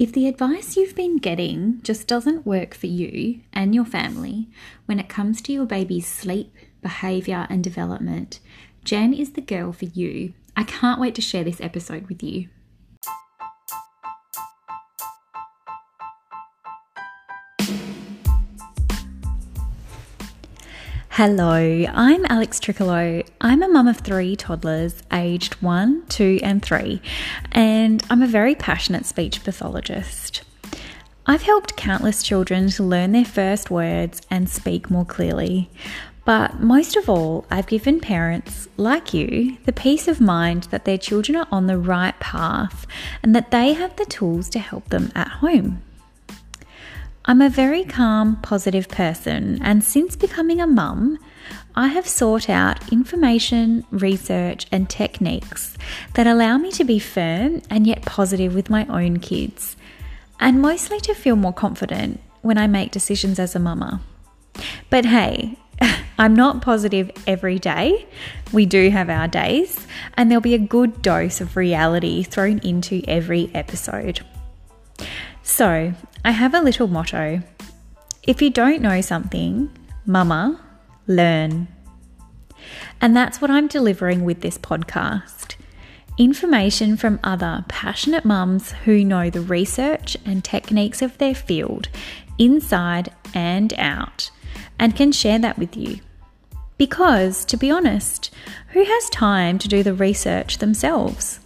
If 0.00 0.14
the 0.14 0.28
advice 0.28 0.78
you've 0.78 0.94
been 0.94 1.18
getting 1.18 1.82
just 1.82 2.08
doesn't 2.08 2.46
work 2.46 2.72
for 2.72 2.86
you 2.86 3.40
and 3.52 3.74
your 3.74 3.84
family 3.84 4.48
when 4.86 4.98
it 4.98 5.10
comes 5.10 5.42
to 5.42 5.52
your 5.52 5.66
baby's 5.66 6.06
sleep, 6.06 6.56
behaviour, 6.80 7.46
and 7.50 7.62
development, 7.62 8.40
Jen 8.82 9.12
is 9.12 9.32
the 9.32 9.42
girl 9.42 9.72
for 9.72 9.84
you. 9.84 10.32
I 10.56 10.64
can't 10.64 11.02
wait 11.02 11.14
to 11.16 11.20
share 11.20 11.44
this 11.44 11.60
episode 11.60 12.08
with 12.08 12.22
you. 12.22 12.48
Hello, 21.22 21.52
I'm 21.52 22.24
Alex 22.30 22.60
Tricolo. 22.60 23.28
I'm 23.42 23.62
a 23.62 23.68
mum 23.68 23.86
of 23.86 23.98
three 23.98 24.36
toddlers 24.36 25.02
aged 25.12 25.52
one, 25.60 26.06
two, 26.06 26.40
and 26.42 26.62
three, 26.62 27.02
and 27.52 28.02
I'm 28.08 28.22
a 28.22 28.26
very 28.26 28.54
passionate 28.54 29.04
speech 29.04 29.44
pathologist. 29.44 30.40
I've 31.26 31.42
helped 31.42 31.76
countless 31.76 32.22
children 32.22 32.70
to 32.70 32.82
learn 32.82 33.12
their 33.12 33.26
first 33.26 33.70
words 33.70 34.22
and 34.30 34.48
speak 34.48 34.90
more 34.90 35.04
clearly. 35.04 35.68
But 36.24 36.60
most 36.60 36.96
of 36.96 37.10
all, 37.10 37.44
I've 37.50 37.66
given 37.66 38.00
parents, 38.00 38.68
like 38.78 39.12
you, 39.12 39.58
the 39.66 39.74
peace 39.74 40.08
of 40.08 40.22
mind 40.22 40.68
that 40.70 40.86
their 40.86 40.96
children 40.96 41.36
are 41.36 41.48
on 41.52 41.66
the 41.66 41.76
right 41.76 42.18
path 42.18 42.86
and 43.22 43.36
that 43.36 43.50
they 43.50 43.74
have 43.74 43.94
the 43.96 44.06
tools 44.06 44.48
to 44.48 44.58
help 44.58 44.88
them 44.88 45.12
at 45.14 45.28
home. 45.28 45.82
I'm 47.26 47.42
a 47.42 47.50
very 47.50 47.84
calm, 47.84 48.36
positive 48.40 48.88
person, 48.88 49.60
and 49.62 49.84
since 49.84 50.16
becoming 50.16 50.58
a 50.58 50.66
mum, 50.66 51.18
I 51.76 51.88
have 51.88 52.08
sought 52.08 52.48
out 52.48 52.90
information, 52.90 53.84
research, 53.90 54.66
and 54.72 54.88
techniques 54.88 55.76
that 56.14 56.26
allow 56.26 56.56
me 56.56 56.72
to 56.72 56.84
be 56.84 56.98
firm 56.98 57.60
and 57.68 57.86
yet 57.86 58.06
positive 58.06 58.54
with 58.54 58.70
my 58.70 58.86
own 58.86 59.18
kids, 59.18 59.76
and 60.40 60.62
mostly 60.62 60.98
to 61.00 61.14
feel 61.14 61.36
more 61.36 61.52
confident 61.52 62.20
when 62.40 62.56
I 62.56 62.66
make 62.66 62.90
decisions 62.90 63.38
as 63.38 63.54
a 63.54 63.58
mama. 63.58 64.00
But 64.88 65.04
hey, 65.04 65.58
I'm 66.18 66.34
not 66.34 66.62
positive 66.62 67.10
every 67.26 67.58
day. 67.58 68.06
We 68.50 68.64
do 68.64 68.88
have 68.88 69.10
our 69.10 69.28
days, 69.28 69.86
and 70.14 70.30
there'll 70.30 70.40
be 70.40 70.54
a 70.54 70.58
good 70.58 71.02
dose 71.02 71.42
of 71.42 71.54
reality 71.54 72.22
thrown 72.22 72.60
into 72.60 73.02
every 73.06 73.50
episode. 73.54 74.24
So, 75.50 75.92
I 76.24 76.30
have 76.30 76.54
a 76.54 76.62
little 76.62 76.86
motto. 76.86 77.42
If 78.22 78.40
you 78.40 78.50
don't 78.50 78.80
know 78.80 79.00
something, 79.00 79.68
mama, 80.06 80.60
learn. 81.08 81.66
And 83.00 83.16
that's 83.16 83.42
what 83.42 83.50
I'm 83.50 83.66
delivering 83.66 84.24
with 84.24 84.42
this 84.42 84.56
podcast. 84.56 85.56
Information 86.16 86.96
from 86.96 87.18
other 87.24 87.64
passionate 87.68 88.24
mums 88.24 88.70
who 88.84 89.04
know 89.04 89.28
the 89.28 89.40
research 89.40 90.16
and 90.24 90.44
techniques 90.44 91.02
of 91.02 91.18
their 91.18 91.34
field 91.34 91.88
inside 92.38 93.12
and 93.34 93.74
out 93.76 94.30
and 94.78 94.94
can 94.94 95.10
share 95.10 95.40
that 95.40 95.58
with 95.58 95.76
you. 95.76 95.98
Because, 96.78 97.44
to 97.46 97.56
be 97.56 97.72
honest, 97.72 98.32
who 98.68 98.84
has 98.84 99.10
time 99.10 99.58
to 99.58 99.68
do 99.68 99.82
the 99.82 99.94
research 99.94 100.58
themselves? 100.58 101.40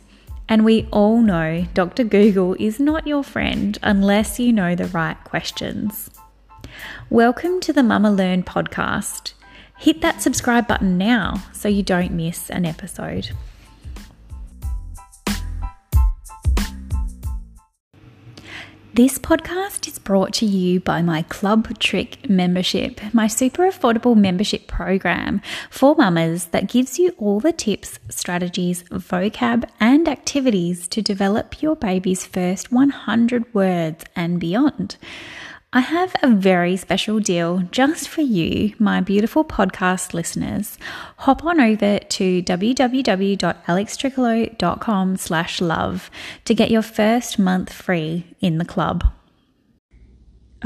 And 0.49 0.65
we 0.65 0.87
all 0.93 1.23
know 1.23 1.67
Dr. 1.73 2.05
Google 2.05 2.55
is 2.59 2.79
not 2.79 3.07
your 3.07 3.25
friend 3.25 3.79
unless 3.83 4.39
you 4.39 4.53
know 4.53 4.75
the 4.75 4.87
right 4.87 5.17
questions. 5.25 6.11
Welcome 7.09 7.61
to 7.61 7.73
the 7.73 7.83
Mama 7.83 8.11
Learn 8.11 8.43
podcast. 8.43 9.33
Hit 9.79 10.03
that 10.03 10.21
subscribe 10.21 10.69
button 10.69 10.99
now 10.99 11.45
so 11.53 11.69
you 11.69 11.83
don't 11.83 12.13
miss 12.13 12.51
an 12.51 12.67
episode. 12.67 13.31
This 18.95 19.19
podcast 19.19 19.89
is 19.89 19.99
brought 19.99 20.33
to 20.35 20.47
you 20.47 20.79
by 20.79 21.03
my 21.03 21.23
Club 21.23 21.81
Trick 21.81 22.31
membership, 22.31 23.01
my 23.13 23.27
super 23.27 23.65
affordable 23.65 24.17
membership 24.17 24.69
program 24.69 25.43
for 25.69 25.97
mamas 25.97 26.45
that 26.53 26.69
gives 26.69 26.97
you 26.97 27.13
all 27.19 27.41
the 27.41 27.51
tips, 27.51 27.99
strategies, 28.09 28.85
vocab, 28.85 29.69
and 29.81 30.07
activities 30.07 30.87
to 30.87 31.03
develop 31.03 31.61
your 31.61 31.75
baby's 31.75 32.25
first 32.25 32.71
100 32.71 33.53
words 33.53 34.05
and 34.15 34.39
beyond. 34.39 34.97
I 35.77 35.81
have 35.81 36.15
a 36.23 36.29
very 36.29 36.77
special 36.77 37.19
deal 37.19 37.65
just 37.73 38.09
for 38.09 38.21
you, 38.21 38.75
my 38.79 39.01
beautiful 39.01 39.45
podcast 39.45 40.15
listeners. 40.15 40.79
Hop 41.17 41.45
on 41.45 41.61
over 41.61 41.99
to 41.99 42.43
www.alextricolo.com 42.45 45.17
slash 45.17 45.61
love 45.61 46.13
to 46.45 46.55
get 46.55 46.71
your 46.71 46.83
first 46.83 47.41
month 47.41 47.73
free 47.73 48.37
in 48.41 48.59
the 48.59 48.65
club. 48.65 49.03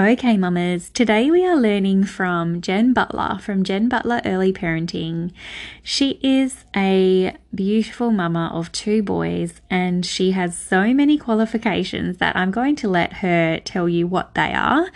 Okay, 0.00 0.36
mamas, 0.36 0.91
today 0.91 1.28
we 1.28 1.44
are 1.44 1.56
learning 1.56 2.04
from 2.04 2.60
Jen 2.60 2.92
Butler 2.92 3.41
from 3.41 3.64
Jen 3.64 3.88
Butler 3.88 4.20
Early 4.25 4.53
Parenting. 4.53 5.32
She 5.82 6.20
is 6.22 6.64
a 6.76 7.36
beautiful 7.53 8.12
mama 8.12 8.48
of 8.54 8.70
two 8.70 9.03
boys 9.03 9.60
and 9.69 10.06
she 10.06 10.31
has 10.31 10.56
so 10.56 10.94
many 10.94 11.19
qualifications 11.19 12.19
that 12.19 12.37
I'm 12.37 12.53
going 12.53 12.76
to 12.76 12.88
let 12.88 13.14
her 13.14 13.58
tell 13.64 13.88
you 13.88 14.06
what 14.06 14.34
they 14.34 14.53
are. 14.53 14.88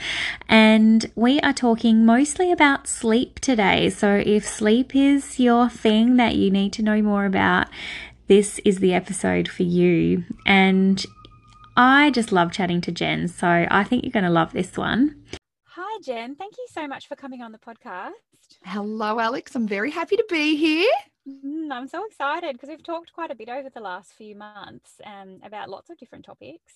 And 0.48 1.10
we 1.16 1.40
are 1.40 1.52
talking 1.52 2.06
mostly 2.06 2.52
about 2.52 2.86
sleep 2.86 3.40
today. 3.40 3.90
So 3.90 4.22
if 4.24 4.46
sleep 4.46 4.94
is 4.94 5.40
your 5.40 5.68
thing 5.68 6.14
that 6.18 6.36
you 6.36 6.48
need 6.48 6.72
to 6.74 6.82
know 6.84 7.02
more 7.02 7.24
about, 7.24 7.66
this 8.28 8.60
is 8.64 8.78
the 8.78 8.94
episode 8.94 9.48
for 9.48 9.64
you. 9.64 10.22
And 10.46 11.04
I 11.76 12.10
just 12.10 12.32
love 12.32 12.52
chatting 12.52 12.80
to 12.82 12.92
Jen, 12.92 13.28
so 13.28 13.66
I 13.70 13.84
think 13.84 14.04
you're 14.04 14.12
going 14.12 14.24
to 14.24 14.30
love 14.30 14.52
this 14.52 14.76
one. 14.76 15.22
Hi, 15.64 16.00
Jen. 16.04 16.34
Thank 16.34 16.58
you 16.58 16.66
so 16.70 16.86
much 16.86 17.08
for 17.08 17.16
coming 17.16 17.40
on 17.40 17.52
the 17.52 17.58
podcast. 17.58 18.10
Hello, 18.64 19.18
Alex. 19.18 19.54
I'm 19.54 19.66
very 19.66 19.90
happy 19.90 20.16
to 20.16 20.24
be 20.28 20.56
here. 20.56 20.90
Mm, 21.26 21.72
I'm 21.72 21.88
so 21.88 22.04
excited 22.04 22.52
because 22.52 22.68
we've 22.68 22.82
talked 22.82 23.12
quite 23.14 23.30
a 23.30 23.34
bit 23.34 23.48
over 23.48 23.70
the 23.70 23.80
last 23.80 24.12
few 24.12 24.34
months 24.34 25.00
um, 25.06 25.38
about 25.42 25.70
lots 25.70 25.88
of 25.88 25.96
different 25.96 26.26
topics. 26.26 26.74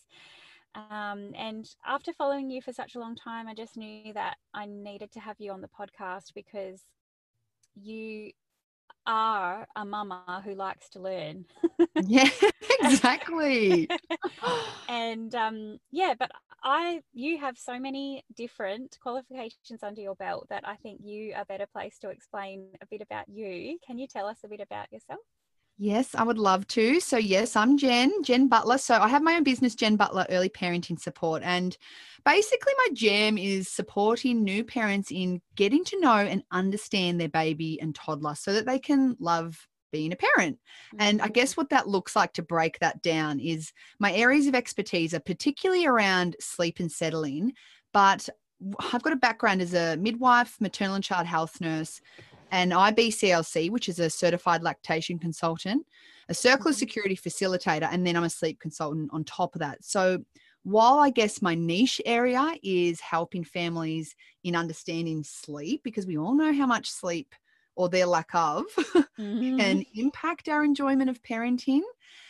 Um, 0.75 1.33
and 1.37 1.69
after 1.87 2.13
following 2.15 2.51
you 2.51 2.63
for 2.63 2.73
such 2.73 2.95
a 2.95 2.99
long 2.99 3.17
time, 3.17 3.49
I 3.49 3.55
just 3.55 3.77
knew 3.77 4.15
that 4.15 4.37
I 4.55 4.65
needed 4.65 5.13
to 5.13 5.21
have 5.21 5.37
you 5.39 5.53
on 5.53 5.61
the 5.61 5.69
podcast 5.69 6.33
because 6.35 6.81
you 7.75 8.33
are 9.07 9.67
a 9.77 9.85
mama 9.85 10.43
who 10.45 10.55
likes 10.55 10.89
to 10.91 11.01
learn. 11.01 11.45
yeah, 12.07 12.29
exactly. 12.83 13.89
and 14.89 15.35
um, 15.35 15.79
yeah, 15.91 16.15
but 16.19 16.31
I 16.63 17.01
you 17.13 17.39
have 17.39 17.59
so 17.59 17.79
many 17.79 18.25
different 18.35 18.99
qualifications 19.01 19.83
under 19.83 20.01
your 20.01 20.15
belt 20.17 20.47
that 20.51 20.67
I 20.67 20.77
think 20.77 21.01
you 21.05 21.33
are 21.35 21.45
better 21.45 21.67
placed 21.73 22.03
to 22.03 22.11
explain 22.11 22.69
a 22.83 22.87
bit 22.87 23.03
about 23.03 23.29
you. 23.29 23.79
Can 23.87 23.99
you 23.99 24.07
tell 24.07 24.27
us 24.27 24.39
a 24.45 24.49
bit 24.49 24.61
about 24.61 24.93
yourself? 24.93 25.21
Yes, 25.79 26.15
I 26.15 26.23
would 26.23 26.39
love 26.39 26.67
to. 26.69 27.01
So, 27.01 27.19
yes, 27.19 27.55
I'm 27.55 27.77
Jen, 27.77 28.23
Jen 28.23 28.49
Butler. 28.49 28.79
So, 28.79 28.95
I 28.95 29.09
have 29.09 29.23
my 29.23 29.35
own 29.35 29.43
business, 29.43 29.75
Jen 29.75 29.97
Butler 29.97 30.25
Early 30.31 30.49
Parenting 30.49 30.99
Support. 30.99 31.43
And 31.45 31.77
basically, 32.25 32.73
my 32.79 32.95
jam 32.95 33.37
is 33.37 33.69
supporting 33.69 34.43
new 34.43 34.65
parents 34.65 35.11
in 35.11 35.43
getting 35.55 35.85
to 35.85 36.01
know 36.01 36.15
and 36.15 36.43
understand 36.51 37.21
their 37.21 37.29
baby 37.29 37.79
and 37.81 37.95
toddler 37.95 38.35
so 38.35 38.55
that 38.55 38.65
they 38.65 38.79
can 38.79 39.17
love 39.21 39.69
being 39.93 40.13
a 40.13 40.17
parent. 40.17 40.59
And 40.99 41.21
I 41.21 41.29
guess 41.29 41.53
mm-hmm. 41.53 41.61
what 41.61 41.71
that 41.71 41.89
looks 41.89 42.17
like 42.17 42.33
to 42.35 42.43
break 42.43 42.79
that 42.79 43.03
down 43.03 43.39
is 43.39 43.73
my 43.99 44.15
areas 44.15 44.47
of 44.47 44.55
expertise 44.55 45.13
are 45.13 45.21
particularly 45.21 45.85
around 45.85 46.37
sleep 46.41 46.81
and 46.81 46.91
settling. 46.91 47.53
But 47.93 48.31
I've 48.93 49.03
got 49.03 49.13
a 49.13 49.17
background 49.17 49.61
as 49.61 49.75
a 49.75 49.97
midwife, 49.97 50.57
maternal 50.59 50.95
and 50.95 51.05
child 51.05 51.27
health 51.27 51.61
nurse, 51.61 52.01
an 52.57 52.71
IBCLC, 52.71 53.71
which 53.71 53.87
is 53.89 53.99
a 53.99 54.09
certified 54.09 54.63
lactation 54.63 55.19
consultant, 55.19 55.87
a 56.31 56.35
circle 56.35 56.69
of 56.69 56.75
mm-hmm. 56.75 56.79
security 56.79 57.15
facilitator, 57.17 57.87
and 57.93 58.07
then 58.07 58.17
I'm 58.17 58.25
a 58.25 58.31
sleep 58.31 58.59
consultant 58.61 59.11
on 59.13 59.25
top 59.25 59.55
of 59.55 59.61
that. 59.61 59.85
So 59.85 60.25
while 60.63 60.99
I 60.99 61.11
guess 61.11 61.43
my 61.43 61.55
niche 61.55 62.01
area 62.07 62.55
is 62.63 62.99
helping 63.01 63.45
families 63.45 64.17
in 64.43 64.57
understanding 64.57 65.23
sleep, 65.23 65.83
because 65.85 66.07
we 66.07 66.17
all 66.17 66.35
know 66.35 66.53
how 66.53 66.67
much 66.67 66.91
sleep 66.91 67.35
or 67.77 67.91
their 67.91 68.07
lack 68.07 68.31
of 68.35 68.65
mm-hmm. 69.19 69.59
can 69.59 69.85
impact 69.95 70.49
our 70.49 70.65
enjoyment 70.65 71.11
of 71.11 71.23
parenting. 71.23 71.83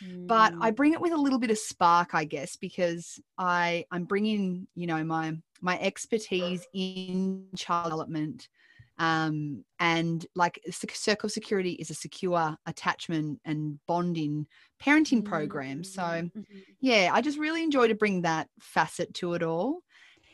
Mm. 0.03 0.27
But 0.27 0.53
I 0.59 0.71
mm. 0.71 0.75
bring 0.75 0.91
it 0.91 0.99
with 0.99 1.13
a 1.13 1.17
little 1.17 1.39
bit 1.39 1.51
of 1.51 1.57
spark, 1.57 2.13
I 2.13 2.25
guess, 2.25 2.57
because 2.57 3.17
I 3.37 3.85
I'm 3.91 4.03
bringing 4.03 4.67
you 4.75 4.87
know 4.87 5.01
my 5.05 5.37
my 5.61 5.79
expertise 5.79 6.67
in 6.73 7.45
child 7.55 7.85
development 7.85 8.49
um, 8.99 9.63
and 9.79 10.25
like 10.35 10.59
circle 10.71 11.29
security 11.29 11.71
is 11.73 11.89
a 11.89 11.93
secure 11.93 12.55
attachment 12.65 13.39
and 13.45 13.79
bonding 13.87 14.47
parenting 14.81 15.23
program 15.23 15.83
so 15.83 16.01
mm-hmm. 16.01 16.41
yeah 16.79 17.09
i 17.13 17.21
just 17.21 17.37
really 17.37 17.63
enjoy 17.63 17.87
to 17.87 17.95
bring 17.95 18.21
that 18.21 18.47
facet 18.59 19.13
to 19.13 19.33
it 19.33 19.43
all 19.43 19.79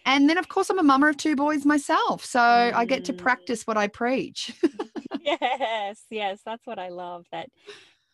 and 0.06 0.30
then 0.30 0.38
of 0.38 0.48
course 0.50 0.69
i'm 0.69 0.80
a 0.80 0.83
mama 0.83 1.07
of 1.07 1.18
two 1.18 1.36
boys 1.36 1.65
myself 1.65 2.24
so 2.25 2.39
mm. 2.39 2.74
i 2.74 2.86
get 2.86 3.06
to 3.06 3.13
mm. 3.13 3.18
practice 3.18 3.65
what 3.65 3.77
i 3.77 3.88
preach 3.88 4.54
yes 5.21 6.04
yes 6.10 6.39
that's 6.45 6.65
what 6.65 6.80
i 6.80 6.89
love 6.89 7.25
that 7.31 7.50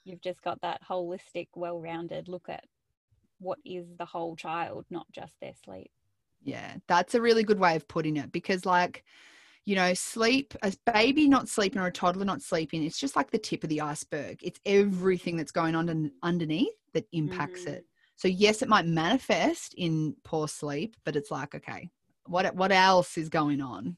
you've 0.03 0.21
just 0.21 0.41
got 0.41 0.59
that 0.61 0.81
holistic 0.87 1.47
well-rounded 1.55 2.27
look 2.27 2.47
at 2.49 2.63
what 3.39 3.59
is 3.65 3.85
the 3.97 4.05
whole 4.05 4.35
child, 4.35 4.85
not 4.89 5.07
just 5.11 5.33
their 5.41 5.53
sleep. 5.65 5.89
Yeah, 6.43 6.75
that's 6.87 7.15
a 7.15 7.21
really 7.21 7.43
good 7.43 7.59
way 7.59 7.75
of 7.75 7.87
putting 7.87 8.17
it 8.17 8.31
because, 8.31 8.65
like, 8.65 9.03
you 9.69 9.75
know, 9.75 9.93
sleep, 9.93 10.55
a 10.63 10.73
baby 10.91 11.29
not 11.29 11.47
sleeping 11.47 11.79
or 11.79 11.85
a 11.85 11.91
toddler 11.91 12.25
not 12.25 12.41
sleeping, 12.41 12.83
it's 12.83 12.97
just 12.97 13.15
like 13.15 13.29
the 13.29 13.37
tip 13.37 13.63
of 13.63 13.69
the 13.69 13.81
iceberg. 13.81 14.39
It's 14.41 14.59
everything 14.65 15.37
that's 15.37 15.51
going 15.51 15.75
on 15.75 16.11
underneath 16.23 16.73
that 16.95 17.05
impacts 17.11 17.65
mm. 17.65 17.73
it. 17.73 17.85
So, 18.15 18.27
yes, 18.27 18.63
it 18.63 18.67
might 18.67 18.87
manifest 18.87 19.75
in 19.77 20.15
poor 20.23 20.47
sleep, 20.47 20.95
but 21.05 21.15
it's 21.15 21.29
like, 21.29 21.53
okay, 21.53 21.87
what, 22.25 22.55
what 22.55 22.71
else 22.71 23.15
is 23.15 23.29
going 23.29 23.61
on? 23.61 23.95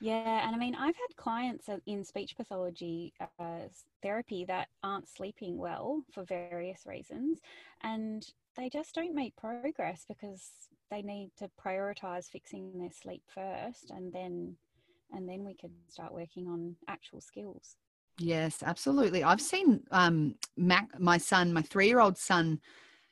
Yeah, 0.00 0.46
and 0.46 0.56
I 0.56 0.58
mean, 0.58 0.74
I've 0.74 0.96
had 0.96 1.16
clients 1.18 1.68
in 1.84 2.02
speech 2.02 2.34
pathology 2.34 3.12
uh, 3.38 3.68
therapy 4.02 4.46
that 4.46 4.68
aren't 4.82 5.06
sleeping 5.06 5.58
well 5.58 6.02
for 6.14 6.24
various 6.24 6.84
reasons, 6.86 7.40
and 7.82 8.26
they 8.56 8.70
just 8.70 8.94
don't 8.94 9.14
make 9.14 9.36
progress 9.36 10.06
because 10.08 10.48
they 10.90 11.02
need 11.02 11.32
to 11.36 11.50
prioritize 11.62 12.30
fixing 12.30 12.78
their 12.78 12.90
sleep 12.90 13.22
first, 13.28 13.90
and 13.90 14.10
then 14.10 14.56
and 15.12 15.28
then 15.28 15.44
we 15.44 15.54
can 15.54 15.70
start 15.88 16.12
working 16.12 16.48
on 16.48 16.76
actual 16.88 17.20
skills. 17.20 17.76
Yes, 18.18 18.62
absolutely. 18.64 19.24
I've 19.24 19.40
seen 19.40 19.82
um, 19.90 20.36
Mac, 20.56 20.88
my 21.00 21.18
son, 21.18 21.52
my 21.52 21.62
three-year-old 21.62 22.16
son, 22.16 22.60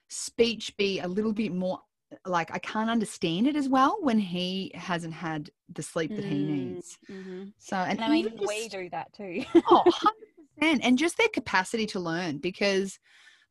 speech 0.08 0.76
be 0.76 1.00
a 1.00 1.08
little 1.08 1.32
bit 1.32 1.52
more 1.52 1.80
like 2.26 2.54
I 2.54 2.58
can't 2.58 2.90
understand 2.90 3.46
it 3.46 3.56
as 3.56 3.68
well 3.68 3.96
when 4.00 4.18
he 4.18 4.70
hasn't 4.74 5.14
had 5.14 5.50
the 5.72 5.82
sleep 5.82 6.14
that 6.14 6.24
he 6.24 6.34
mm, 6.34 6.46
needs. 6.46 6.98
Mm-hmm. 7.10 7.44
So, 7.58 7.76
and, 7.76 7.98
and 7.98 8.04
I 8.04 8.08
mean, 8.10 8.28
just, 8.36 8.46
we 8.46 8.68
do 8.68 8.88
that 8.90 9.12
too. 9.12 9.44
oh, 9.70 9.84
100%. 10.60 10.80
And 10.82 10.98
just 10.98 11.16
their 11.16 11.28
capacity 11.28 11.86
to 11.86 12.00
learn 12.00 12.38
because, 12.38 12.98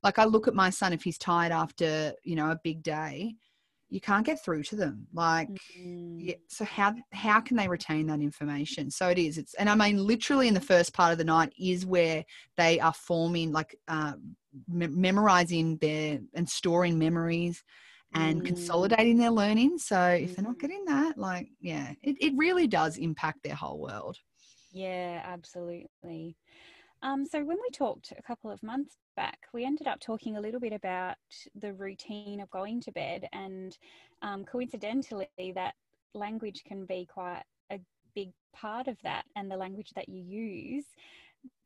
like, 0.04 0.20
I 0.20 0.26
look 0.26 0.48
at 0.48 0.54
my 0.54 0.70
son 0.70 0.94
if 0.94 1.04
he's 1.04 1.18
tired 1.18 1.52
after, 1.52 2.14
you 2.24 2.36
know, 2.36 2.52
a 2.52 2.60
big 2.64 2.84
day, 2.84 3.36
you 3.92 4.00
can't 4.00 4.26
get 4.26 4.44
through 4.44 4.64
to 4.64 4.76
them. 4.78 5.06
Like, 5.14 5.50
mm-hmm. 5.50 6.18
yeah, 6.20 6.36
so 6.48 6.64
how 6.64 6.96
how 7.12 7.42
can 7.42 7.58
they 7.58 7.68
retain 7.68 8.08
that 8.08 8.22
information? 8.22 8.90
So 8.90 9.10
it 9.10 9.20
is. 9.20 9.38
It's 9.38 9.54
and 9.56 9.70
I 9.70 9.76
mean, 9.76 9.98
literally 10.08 10.48
in 10.48 10.54
the 10.54 10.62
first 10.62 10.94
part 10.94 11.12
of 11.12 11.18
the 11.18 11.26
night 11.26 11.54
is 11.60 11.86
where 11.86 12.24
they 12.58 12.80
are 12.80 12.94
forming, 12.94 13.52
like, 13.52 13.76
uh, 13.90 14.14
me- 14.68 14.88
memorizing 14.88 15.78
their 15.78 16.20
and 16.34 16.50
storing 16.50 16.98
memories 16.98 17.62
and 18.14 18.42
mm. 18.42 18.46
consolidating 18.46 19.18
their 19.18 19.30
learning. 19.30 19.78
So 19.78 20.02
if 20.08 20.36
they're 20.36 20.46
not 20.46 20.56
mm. 20.56 20.62
getting 20.62 20.86
that, 20.86 21.18
like, 21.18 21.50
yeah, 21.60 21.92
it, 22.02 22.16
it 22.22 22.34
really 22.38 22.68
does 22.68 22.98
impact 22.98 23.44
their 23.44 23.56
whole 23.56 23.80
world. 23.80 24.18
Yeah, 24.72 25.22
absolutely. 25.26 26.38
Um, 27.04 27.26
so 27.26 27.40
when 27.40 27.58
we 27.58 27.70
talked 27.74 28.14
a 28.18 28.22
couple 28.22 28.52
of 28.52 28.62
months 28.62 28.98
back, 29.16 29.40
we 29.54 29.66
ended 29.66 29.88
up 29.88 30.00
talking 30.00 30.38
a 30.38 30.42
little 30.42 30.60
bit 30.60 30.74
about 30.74 31.16
the 31.56 31.74
routine 31.74 32.40
of 32.40 32.50
going 32.52 32.82
to 32.82 32.92
bed, 32.92 33.28
and 33.34 33.76
um, 34.22 34.46
coincidentally, 34.46 35.28
that 35.56 35.74
language 36.14 36.64
can 36.66 36.86
be 36.86 37.08
quite 37.12 37.42
a 37.72 37.80
big 38.14 38.30
part 38.56 38.88
of 38.88 38.98
that, 39.04 39.24
and 39.36 39.50
the 39.50 39.58
language 39.58 39.92
that 39.96 40.10
you 40.10 40.22
use. 40.22 40.86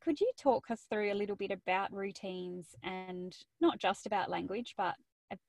Could 0.01 0.21
you 0.21 0.31
talk 0.37 0.71
us 0.71 0.85
through 0.89 1.11
a 1.11 1.15
little 1.15 1.35
bit 1.35 1.51
about 1.51 1.91
routines 1.91 2.67
and 2.83 3.35
not 3.59 3.77
just 3.77 4.05
about 4.05 4.29
language, 4.29 4.73
but 4.77 4.95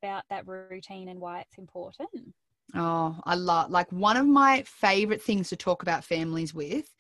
about 0.01 0.25
that 0.31 0.49
routine 0.49 1.11
and 1.11 1.21
why 1.21 1.41
it's 1.41 1.59
important? 1.59 2.35
Oh, 2.75 3.17
I 3.25 3.37
love 3.37 3.71
like 3.71 3.91
one 3.93 4.17
of 4.17 4.27
my 4.27 4.65
favorite 4.67 5.23
things 5.23 5.49
to 5.51 5.57
talk 5.57 5.83
about 5.83 6.05
families 6.05 6.53
with 6.53 6.93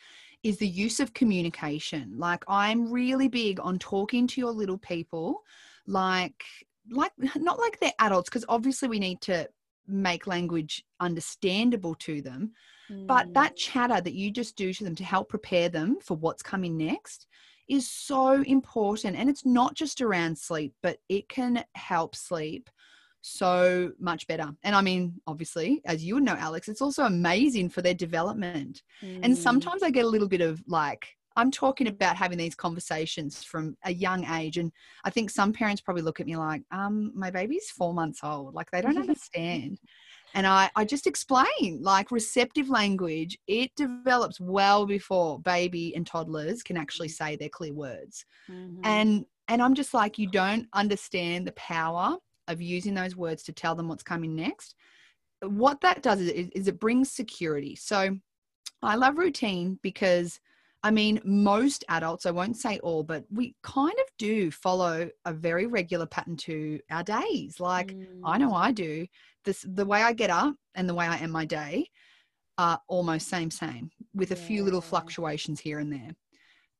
is 0.42 0.58
the 0.58 0.68
use 0.68 1.00
of 1.00 1.14
communication. 1.14 2.14
Like 2.16 2.44
I'm 2.48 2.90
really 2.90 3.28
big 3.28 3.60
on 3.60 3.78
talking 3.78 4.26
to 4.28 4.40
your 4.40 4.52
little 4.52 4.78
people 4.78 5.42
like 5.86 6.44
like 6.90 7.12
not 7.36 7.58
like 7.58 7.78
they're 7.80 7.92
adults 7.98 8.28
because 8.28 8.44
obviously 8.48 8.88
we 8.88 8.98
need 8.98 9.20
to 9.22 9.48
make 9.88 10.26
language 10.26 10.84
understandable 11.00 11.94
to 11.94 12.20
them. 12.20 12.52
Mm. 12.90 13.06
But 13.06 13.32
that 13.34 13.56
chatter 13.56 14.00
that 14.00 14.14
you 14.14 14.30
just 14.30 14.56
do 14.56 14.72
to 14.72 14.84
them 14.84 14.94
to 14.96 15.04
help 15.04 15.28
prepare 15.28 15.68
them 15.68 15.98
for 16.00 16.16
what's 16.16 16.42
coming 16.42 16.76
next 16.76 17.26
is 17.68 17.90
so 17.90 18.42
important. 18.42 19.16
And 19.16 19.28
it's 19.28 19.44
not 19.44 19.74
just 19.74 20.00
around 20.00 20.38
sleep, 20.38 20.74
but 20.82 20.98
it 21.08 21.28
can 21.28 21.64
help 21.74 22.14
sleep 22.14 22.70
so 23.26 23.92
much 23.98 24.26
better. 24.26 24.50
And 24.62 24.74
I 24.74 24.80
mean, 24.80 25.20
obviously, 25.26 25.82
as 25.84 26.04
you 26.04 26.14
would 26.14 26.22
know, 26.22 26.36
Alex, 26.38 26.68
it's 26.68 26.80
also 26.80 27.04
amazing 27.04 27.70
for 27.70 27.82
their 27.82 27.94
development. 27.94 28.82
Mm. 29.02 29.20
And 29.22 29.36
sometimes 29.36 29.82
I 29.82 29.90
get 29.90 30.04
a 30.04 30.08
little 30.08 30.28
bit 30.28 30.40
of 30.40 30.62
like, 30.66 31.08
I'm 31.36 31.50
talking 31.50 31.88
about 31.88 32.16
having 32.16 32.38
these 32.38 32.54
conversations 32.54 33.42
from 33.42 33.76
a 33.84 33.92
young 33.92 34.24
age. 34.24 34.56
And 34.56 34.72
I 35.04 35.10
think 35.10 35.30
some 35.30 35.52
parents 35.52 35.82
probably 35.82 36.02
look 36.02 36.20
at 36.20 36.26
me 36.26 36.36
like, 36.36 36.62
um, 36.70 37.12
my 37.14 37.30
baby's 37.30 37.68
four 37.70 37.92
months 37.92 38.20
old. 38.22 38.54
Like 38.54 38.70
they 38.70 38.80
don't 38.80 38.96
understand. 38.98 39.78
And 40.34 40.46
I, 40.46 40.70
I 40.76 40.84
just 40.84 41.06
explain 41.06 41.80
like 41.82 42.10
receptive 42.10 42.68
language, 42.68 43.38
it 43.46 43.70
develops 43.76 44.40
well 44.40 44.86
before 44.86 45.40
baby 45.40 45.94
and 45.96 46.06
toddlers 46.06 46.62
can 46.62 46.76
actually 46.76 47.08
say 47.08 47.36
their 47.36 47.48
clear 47.48 47.74
words. 47.74 48.24
Mm-hmm. 48.50 48.80
And 48.84 49.26
and 49.48 49.62
I'm 49.62 49.74
just 49.74 49.94
like, 49.94 50.18
you 50.18 50.28
don't 50.28 50.66
understand 50.72 51.46
the 51.46 51.52
power 51.52 52.16
of 52.48 52.60
using 52.60 52.94
those 52.94 53.16
words 53.16 53.42
to 53.44 53.52
tell 53.52 53.74
them 53.74 53.88
what's 53.88 54.02
coming 54.02 54.34
next, 54.34 54.74
what 55.42 55.80
that 55.82 56.02
does 56.02 56.20
is, 56.20 56.48
is 56.50 56.68
it 56.68 56.80
brings 56.80 57.10
security. 57.10 57.76
So 57.76 58.16
I 58.82 58.96
love 58.96 59.18
routine 59.18 59.78
because 59.82 60.40
I 60.82 60.90
mean, 60.92 61.20
most 61.24 61.84
adults, 61.88 62.26
I 62.26 62.30
won't 62.30 62.56
say 62.56 62.78
all, 62.78 63.02
but 63.02 63.24
we 63.28 63.56
kind 63.64 63.94
of 63.98 64.06
do 64.18 64.52
follow 64.52 65.10
a 65.24 65.32
very 65.32 65.66
regular 65.66 66.06
pattern 66.06 66.36
to 66.38 66.78
our 66.90 67.02
days. 67.02 67.58
Like 67.58 67.88
mm. 67.88 68.06
I 68.24 68.38
know 68.38 68.54
I 68.54 68.70
do. 68.70 69.06
This 69.44 69.66
the 69.68 69.84
way 69.84 70.02
I 70.02 70.12
get 70.12 70.30
up 70.30 70.54
and 70.76 70.88
the 70.88 70.94
way 70.94 71.06
I 71.06 71.16
end 71.16 71.32
my 71.32 71.44
day 71.44 71.90
are 72.58 72.80
almost 72.86 73.28
same 73.28 73.50
same 73.50 73.90
with 74.14 74.30
a 74.30 74.36
yeah. 74.36 74.46
few 74.46 74.62
little 74.62 74.80
fluctuations 74.80 75.58
here 75.58 75.80
and 75.80 75.92
there. 75.92 76.10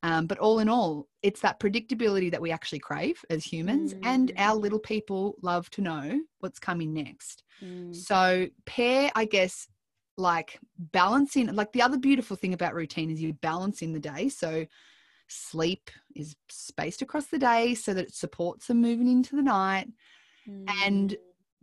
Um, 0.03 0.27
but 0.27 0.37
all 0.37 0.59
in 0.59 0.69
all, 0.69 1.07
it's 1.23 1.41
that 1.41 1.59
predictability 1.59 2.31
that 2.31 2.41
we 2.41 2.51
actually 2.51 2.79
crave 2.79 3.23
as 3.29 3.43
humans, 3.43 3.93
mm. 3.93 3.99
and 4.03 4.31
our 4.37 4.55
little 4.55 4.79
people 4.79 5.35
love 5.41 5.69
to 5.71 5.81
know 5.81 6.21
what's 6.39 6.59
coming 6.59 6.93
next. 6.93 7.43
Mm. 7.63 7.95
So, 7.95 8.47
pair, 8.65 9.11
I 9.15 9.25
guess, 9.25 9.67
like 10.15 10.59
balancing, 10.77 11.53
like 11.55 11.73
the 11.73 11.81
other 11.81 11.97
beautiful 11.97 12.37
thing 12.37 12.53
about 12.53 12.75
routine 12.75 13.09
is 13.09 13.21
you 13.21 13.33
balance 13.33 13.81
in 13.81 13.93
the 13.93 13.99
day. 13.99 14.29
So, 14.29 14.67
sleep 15.27 15.89
is 16.15 16.35
spaced 16.49 17.01
across 17.01 17.27
the 17.27 17.39
day 17.39 17.73
so 17.73 17.93
that 17.93 18.07
it 18.07 18.15
supports 18.15 18.67
them 18.67 18.81
moving 18.81 19.07
into 19.07 19.35
the 19.35 19.41
night. 19.41 19.87
Mm. 20.47 20.65
And 20.85 21.17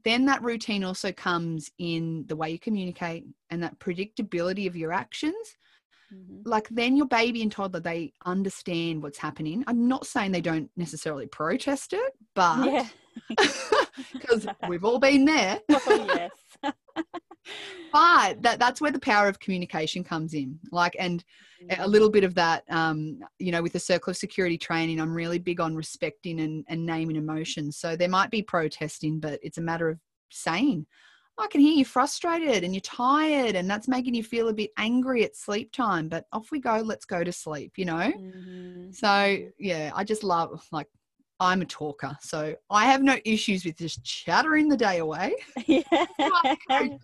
then 0.05 0.27
that 0.27 0.43
routine 0.43 0.85
also 0.85 1.13
comes 1.13 1.71
in 1.79 2.25
the 2.27 2.37
way 2.37 2.51
you 2.51 2.59
communicate 2.59 3.25
and 3.51 3.63
that 3.63 3.79
predictability 3.79 4.67
of 4.67 4.77
your 4.77 4.93
actions 4.93 5.57
Mm-hmm. 6.13 6.49
Like 6.49 6.69
then 6.71 6.97
your 6.97 7.07
baby 7.07 7.43
and 7.43 7.51
toddler, 7.51 7.81
they 7.81 8.13
understand 8.25 9.03
what's 9.03 9.19
happening. 9.19 9.65
I'm 9.67 9.89
not 9.89 10.07
saying 10.07 10.33
they 10.33 10.41
don't 10.41 10.71
necessarily 10.77 11.27
protest 11.27 11.93
it, 11.93 12.13
but 12.35 12.87
because 13.29 14.45
yeah. 14.45 14.53
we've 14.69 14.85
all 14.85 14.99
been 14.99 15.25
there. 15.25 15.61
Oh, 15.71 16.07
yes. 16.15 16.31
but 17.93 18.43
that 18.43 18.59
that's 18.59 18.81
where 18.81 18.91
the 18.91 18.99
power 18.99 19.29
of 19.29 19.39
communication 19.39 20.03
comes 20.03 20.33
in. 20.33 20.59
Like 20.73 20.97
and 20.99 21.23
a 21.79 21.87
little 21.87 22.11
bit 22.11 22.25
of 22.25 22.35
that 22.35 22.65
um, 22.71 23.21
you 23.39 23.53
know, 23.53 23.63
with 23.63 23.73
the 23.73 23.81
circle 23.81 24.11
of 24.11 24.17
security 24.17 24.57
training, 24.57 25.01
I'm 25.01 25.15
really 25.15 25.39
big 25.39 25.61
on 25.61 25.75
respecting 25.75 26.41
and, 26.41 26.65
and 26.69 26.87
naming 26.87 27.17
emotions. 27.17 27.77
So 27.77 27.97
there 27.97 28.09
might 28.09 28.31
be 28.31 28.43
protesting, 28.43 29.21
but 29.21 29.41
it's 29.43 29.59
a 29.59 29.63
matter 29.63 29.89
of 29.89 29.99
saying, 30.31 30.87
I 31.39 31.49
can 31.49 31.61
hear 31.61 31.75
you 31.75 31.85
frustrated 31.85 32.63
and 32.63 32.73
you're 32.73 32.81
tired, 32.81 33.57
and 33.57 33.69
that's 33.69 33.89
making 33.89 34.15
you 34.15 34.23
feel 34.23 34.49
a 34.49 34.53
bit 34.53 34.71
angry 34.77 35.25
at 35.25 35.37
sleep 35.37 35.73
time. 35.73 36.09
But 36.09 36.27
off 36.33 36.51
we 36.51 36.61
go, 36.61 36.77
let's 36.77 37.05
go 37.05 37.25
to 37.25 37.33
sleep, 37.33 37.73
you 37.77 37.85
know? 37.85 38.13
Mm-hmm. 38.17 38.93
So, 38.93 39.39
yeah, 39.59 39.91
I 39.95 40.05
just 40.05 40.23
love, 40.23 40.65
like, 40.71 40.89
I'm 41.41 41.63
a 41.63 41.67
talker, 41.67 42.17
so 42.21 42.55
I 42.71 42.85
have 42.87 43.03
no 43.03 43.17
issues 43.25 43.65
with 43.65 43.77
just 43.77 44.05
chattering 44.05 44.69
the 44.69 44.77
day 44.77 44.99
away. 44.99 45.35
Yeah. 45.67 45.83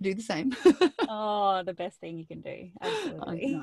do 0.00 0.14
the 0.14 0.22
same. 0.22 0.54
oh, 1.08 1.62
the 1.64 1.72
best 1.72 2.00
thing 2.00 2.18
you 2.18 2.26
can 2.26 2.40
do. 2.40 2.68
Absolutely. 2.80 3.60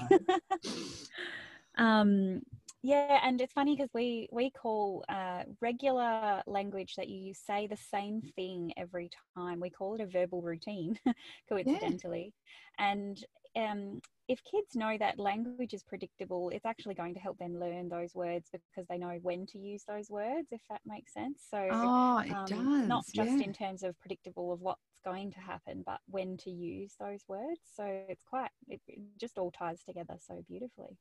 um, 1.78 2.42
yeah, 2.82 3.20
and 3.24 3.42
it's 3.42 3.54
funny 3.54 3.76
because 3.76 3.90
we 3.94 4.30
we 4.32 4.52
call 4.52 5.04
uh, 5.10 5.44
regular 5.62 6.42
language 6.48 6.96
that 6.96 7.10
you 7.10 7.34
say 7.34 7.68
the 7.68 7.78
same 7.78 8.22
thing 8.36 8.72
every 8.78 9.10
time. 9.36 9.60
We 9.60 9.70
call 9.70 9.96
it 9.96 10.02
a 10.02 10.06
verbal 10.06 10.42
routine, 10.42 10.98
coincidentally. 11.50 12.34
Yeah. 12.80 12.92
And 12.92 13.26
um, 13.58 14.02
if 14.30 14.40
kids 14.50 14.76
know 14.76 14.96
that 14.98 15.20
language 15.20 15.74
is 15.74 15.84
predictable, 15.84 16.52
it's 16.52 16.66
actually 16.66 16.94
going 16.94 17.16
to 17.16 17.20
help 17.20 17.38
them 17.38 17.60
learn 17.60 17.90
those 17.90 18.16
words 18.16 18.50
because 18.52 18.88
they 18.88 18.98
know 18.98 19.20
when 19.24 19.46
to 19.48 19.58
use 19.58 19.84
those 19.86 20.10
words. 20.10 20.48
If 20.52 20.62
that 20.70 20.82
makes 20.86 21.14
sense. 21.14 21.44
So, 21.52 21.68
oh, 21.70 22.20
it 22.20 22.32
um, 22.32 22.46
does. 22.46 22.88
Not 22.88 23.04
just 23.14 23.32
yeah. 23.32 23.44
in 23.44 23.52
terms 23.52 23.84
of 23.84 24.00
predictable 24.00 24.54
of 24.54 24.62
what's 24.62 24.80
going 25.04 25.32
to 25.32 25.40
happen, 25.42 25.84
but 25.86 26.00
when 26.08 26.38
to 26.38 26.50
use 26.50 26.94
those 26.98 27.24
words. 27.28 27.60
So 27.76 27.84
it's 28.08 28.24
quite. 28.24 28.52
It, 28.70 28.80
it 28.88 29.00
just 29.20 29.38
all 29.38 29.52
ties 29.52 29.84
together 29.84 30.16
so 30.20 30.42
beautifully. 30.48 30.98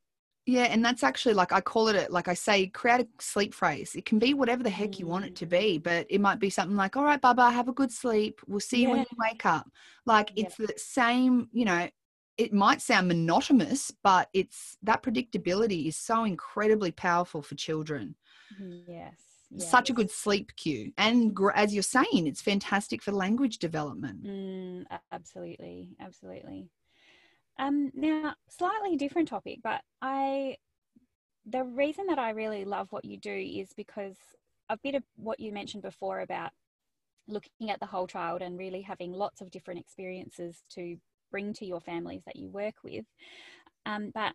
Yeah, 0.49 0.63
and 0.63 0.83
that's 0.83 1.03
actually 1.05 1.35
like 1.35 1.53
I 1.53 1.61
call 1.61 1.89
it 1.89 1.97
a 2.09 2.11
like 2.11 2.27
I 2.27 2.33
say, 2.33 2.69
create 2.69 3.03
a 3.03 3.09
sleep 3.21 3.53
phrase. 3.53 3.95
It 3.95 4.07
can 4.07 4.19
be 4.19 4.33
whatever 4.33 4.63
the 4.63 4.71
heck 4.71 4.99
you 4.99 5.07
want 5.07 5.27
it 5.27 5.37
to 5.37 5.47
be, 5.47 5.79
Mm. 5.79 5.83
but 5.83 6.07
it 6.09 6.23
might 6.23 6.39
be 6.39 6.49
something 6.49 6.75
like, 6.75 6.97
"All 6.97 7.05
right, 7.05 7.21
Baba, 7.21 7.51
have 7.51 7.69
a 7.69 7.73
good 7.81 7.93
sleep. 7.93 8.41
We'll 8.47 8.61
see 8.61 8.81
you 8.81 8.89
when 8.89 9.01
you 9.01 9.17
wake 9.19 9.45
up." 9.45 9.71
Like 10.07 10.33
Yeah. 10.35 10.47
it's 10.47 10.57
the 10.57 10.73
same, 10.79 11.51
you 11.53 11.67
know. 11.67 11.91
It 12.39 12.55
might 12.55 12.81
sound 12.81 13.09
monotonous, 13.09 13.91
but 14.03 14.31
it's 14.33 14.79
that 14.83 15.03
predictability 15.03 15.87
is 15.87 15.97
so 15.97 16.25
incredibly 16.25 16.93
powerful 16.93 17.43
for 17.43 17.55
children. 17.57 18.15
Yes. 18.87 19.17
Such 19.59 19.91
a 19.91 19.93
good 19.93 20.11
sleep 20.11 20.57
cue, 20.57 20.93
and 20.97 21.37
as 21.55 21.75
you're 21.75 21.83
saying, 21.83 22.27
it's 22.27 22.41
fantastic 22.41 23.03
for 23.03 23.13
language 23.13 23.59
development. 23.59 24.25
Mm, 24.25 24.87
absolutely, 25.13 25.97
absolutely. 26.01 26.71
Um, 27.59 27.91
now, 27.95 28.35
slightly 28.49 28.97
different 28.97 29.29
topic, 29.29 29.59
but 29.63 29.81
I, 30.01 30.57
the 31.45 31.65
reason 31.65 32.07
that 32.07 32.19
I 32.19 32.31
really 32.31 32.65
love 32.65 32.89
what 32.91 33.05
you 33.05 33.17
do 33.17 33.33
is 33.33 33.73
because 33.77 34.17
a 34.69 34.77
bit 34.77 34.95
of 34.95 35.03
what 35.17 35.41
you 35.41 35.53
mentioned 35.53 35.83
before 35.83 36.21
about 36.21 36.51
looking 37.27 37.71
at 37.71 37.81
the 37.81 37.87
whole 37.87 38.07
child 38.07 38.43
and 38.43 38.59
really 38.59 38.83
having 38.83 39.13
lots 39.13 39.41
of 39.41 39.51
different 39.51 39.81
experiences 39.81 40.63
to 40.71 40.97
bring 41.31 41.53
to 41.55 41.67
your 41.67 41.81
families 41.81 42.23
that 42.27 42.37
you 42.37 42.49
work 42.49 42.75
with. 42.83 43.05
Um, 43.87 44.11
but 44.15 44.35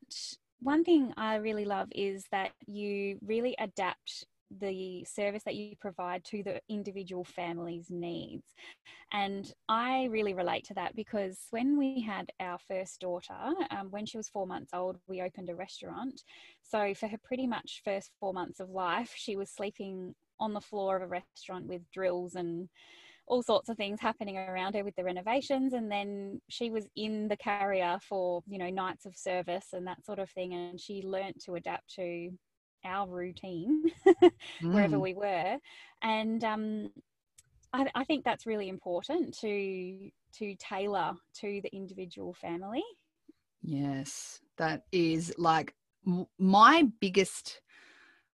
one 0.60 0.84
thing 0.84 1.13
I 1.18 1.36
really 1.36 1.65
love 1.65 1.89
is 1.94 2.25
that 2.32 2.51
you 2.68 3.20
really 3.25 3.56
adapt 3.60 4.25
the 4.60 5.03
service 5.05 5.43
that 5.43 5.55
you 5.55 5.75
provide 5.79 6.24
to 6.25 6.43
the 6.43 6.60
individual 6.69 7.24
family's 7.24 7.89
needs. 7.89 8.43
And 9.12 9.51
I 9.69 10.05
really 10.05 10.33
relate 10.33 10.65
to 10.65 10.74
that 10.75 10.95
because 10.95 11.39
when 11.51 11.77
we 11.77 12.01
had 12.01 12.31
our 12.39 12.57
first 12.67 13.00
daughter, 13.00 13.33
um, 13.72 13.91
when 13.91 14.05
she 14.05 14.17
was 14.17 14.29
four 14.29 14.48
months 14.48 14.72
old, 14.74 14.98
we 15.07 15.22
opened 15.22 15.50
a 15.50 15.55
restaurant. 15.55 16.22
So 16.63 16.93
for 16.93 17.07
her 17.07 17.17
pretty 17.24 17.48
much 17.48 17.81
first 17.86 18.12
four 18.19 18.33
months 18.33 18.60
of 18.60 18.69
life, 18.69 19.13
she 19.15 19.36
was 19.36 19.51
sleeping 19.51 20.15
on 20.39 20.53
the 20.53 20.62
floor 20.62 20.95
of 20.95 21.03
a 21.03 21.07
restaurant 21.07 21.67
with 21.67 21.81
drills 21.91 22.36
and 22.36 22.69
all 23.27 23.41
sorts 23.41 23.69
of 23.69 23.77
things 23.77 24.00
happening 24.00 24.38
around 24.38 24.75
her 24.75 24.83
with 24.83 24.95
the 24.95 25.03
renovations 25.03 25.74
and 25.74 25.89
then 25.89 26.41
she 26.50 26.69
was 26.69 26.88
in 26.95 27.27
the 27.29 27.38
carrier 27.38 27.98
for 28.01 28.43
you 28.48 28.57
know 28.57 28.69
nights 28.69 29.05
of 29.05 29.15
service 29.15 29.67
and 29.74 29.88
that 29.88 30.03
sort 30.03 30.19
of 30.19 30.29
thing 30.31 30.53
and 30.53 30.79
she 30.79 31.01
learnt 31.01 31.41
to 31.41 31.55
adapt 31.55 31.93
to 31.95 32.29
our 32.86 33.08
routine 33.08 33.84
wherever 34.72 35.00
Mm. 35.00 35.00
we 35.00 35.13
were 35.13 35.58
and 36.02 36.44
um, 36.44 36.90
I, 37.74 37.88
I 37.96 38.04
think 38.04 38.24
that's 38.24 38.46
really 38.46 38.70
important 38.70 39.38
to 39.40 40.10
to 40.34 40.56
tailor 40.56 41.13
to 41.42 41.62
the 41.63 41.75
individual 41.75 42.34
family 42.34 42.84
Yes, 43.62 44.42
that 44.58 44.84
is 44.92 45.34
like 45.38 45.74
my 46.38 46.88
biggest 47.00 47.62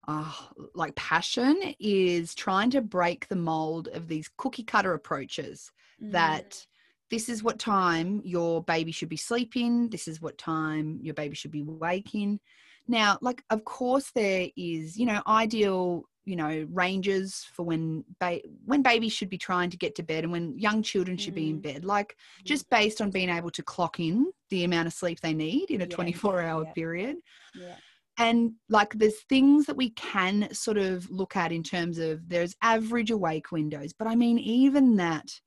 uh, 0.06 0.32
like 0.74 0.94
passion 0.96 1.60
is 1.80 2.34
trying 2.34 2.70
to 2.70 2.80
break 2.82 3.28
the 3.28 3.36
mold 3.36 3.88
of 3.92 4.08
these 4.08 4.30
cookie 4.36 4.64
cutter 4.64 4.92
approaches 4.94 5.72
Mm, 6.00 6.12
that 6.12 6.66
this 7.10 7.28
is 7.28 7.42
what 7.42 7.58
time 7.58 8.20
your 8.24 8.62
baby 8.64 8.92
should 8.92 9.08
be 9.08 9.16
sleeping, 9.16 9.88
this 9.90 10.08
is 10.08 10.20
what 10.20 10.38
time 10.38 10.98
your 11.02 11.14
baby 11.14 11.34
should 11.34 11.50
be 11.52 11.62
waking. 11.62 12.40
Now, 12.86 13.18
like 13.20 13.42
of 13.50 13.64
course 13.64 14.10
there 14.14 14.48
is, 14.56 14.96
you 14.98 15.06
know, 15.06 15.22
ideal, 15.26 16.04
you 16.24 16.36
know, 16.36 16.66
ranges 16.70 17.46
for 17.54 17.62
when 17.62 18.04
ba- 18.20 18.42
when 18.64 18.82
babies 18.82 19.12
should 19.12 19.30
be 19.30 19.38
trying 19.38 19.70
to 19.70 19.76
get 19.76 19.94
to 19.96 20.02
bed 20.02 20.24
and 20.24 20.32
when 20.32 20.58
young 20.58 20.82
children 20.82 21.16
should 21.16 21.34
be 21.34 21.50
in 21.50 21.58
Mm. 21.58 21.62
bed. 21.62 21.84
Like 21.84 22.16
mm, 22.40 22.44
just 22.44 22.68
based 22.70 23.00
on 23.00 23.10
being 23.10 23.30
able 23.30 23.50
to 23.50 23.62
clock 23.62 24.00
in 24.00 24.30
the 24.50 24.64
amount 24.64 24.86
of 24.86 24.92
sleep 24.92 25.20
they 25.20 25.34
need 25.34 25.70
in 25.70 25.80
a 25.82 25.86
Yeah, 25.86 25.94
24 25.96 26.42
hour 26.42 26.64
yeah. 26.64 26.72
period 26.72 27.16
yeah 27.54 27.76
and 28.18 28.52
like 28.68 28.92
there's 28.94 29.22
things 29.22 29.66
that 29.66 29.76
we 29.76 29.90
can 29.90 30.52
sort 30.52 30.78
of 30.78 31.08
look 31.10 31.36
at 31.36 31.50
in 31.52 31.62
terms 31.62 31.98
of 31.98 32.28
there's 32.28 32.54
average 32.62 33.10
awake 33.10 33.50
windows 33.50 33.92
but 33.92 34.06
i 34.06 34.14
mean 34.14 34.38
even 34.38 34.96
that 34.96 35.40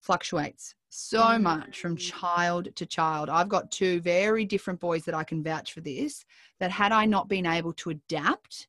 fluctuates 0.00 0.74
so 0.88 1.38
much 1.38 1.80
from 1.80 1.94
Mm. 1.96 1.98
child 1.98 2.68
to 2.76 2.86
child 2.86 3.28
i've 3.28 3.48
got 3.48 3.70
two 3.70 4.00
very 4.00 4.44
different 4.44 4.80
boys 4.80 5.04
that 5.04 5.14
i 5.14 5.22
can 5.24 5.42
vouch 5.42 5.72
for 5.72 5.80
this 5.80 6.24
that 6.58 6.70
had 6.70 6.92
i 6.92 7.04
not 7.04 7.28
been 7.28 7.46
able 7.46 7.72
to 7.74 7.90
adapt 7.90 8.66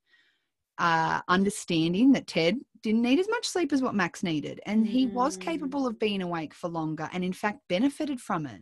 uh, 0.78 1.22
understanding 1.28 2.12
that 2.12 2.28
ted 2.28 2.58
didn't 2.82 3.02
need 3.04 3.20
as 3.20 3.30
much 3.30 3.48
sleep 3.48 3.72
as 3.72 3.82
what 3.82 3.94
max 3.96 4.24
needed 4.24 4.60
and 4.66 4.88
he 4.88 5.06
was 5.08 5.38
Mm. 5.38 5.42
capable 5.42 5.86
of 5.88 6.00
being 6.00 6.22
awake 6.22 6.54
for 6.54 6.70
longer 6.70 7.10
and 7.14 7.24
in 7.24 7.34
fact 7.34 7.60
benefited 7.68 8.20
from 8.20 8.46
it 8.46 8.62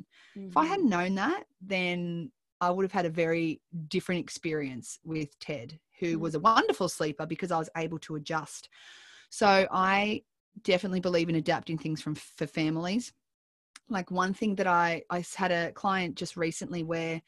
if 0.50 0.58
I 0.58 0.66
hadn't 0.66 0.90
known 0.90 1.14
that, 1.16 1.44
then 1.62 2.32
I 2.60 2.72
would 2.72 2.84
have 2.84 2.92
had 2.92 3.06
a 3.06 3.10
very 3.10 3.62
different 3.88 4.22
experience 4.22 4.98
with 5.04 5.38
Ted, 5.40 5.80
who 6.00 6.18
Mm. 6.18 6.22
was 6.22 6.34
a 6.36 6.40
wonderful 6.40 6.90
sleeper 6.90 7.26
because 7.28 7.52
I 7.52 7.60
was 7.60 7.70
able 7.78 8.00
to 8.00 8.16
adjust. 8.16 8.68
So 9.30 9.68
I 9.72 10.24
definitely 10.64 11.00
believe 11.00 11.30
in 11.30 11.36
adapting 11.36 11.78
things 11.78 12.02
from 12.02 12.16
for 12.16 12.48
families. 12.48 13.12
Like 13.90 14.12
one 14.12 14.34
thing 14.34 14.56
that 14.56 14.68
I 14.68 15.04
I 15.10 15.24
had 15.36 15.52
a 15.52 15.72
client 15.72 16.16
just 16.16 16.38
recently 16.38 16.84
where 16.84 17.22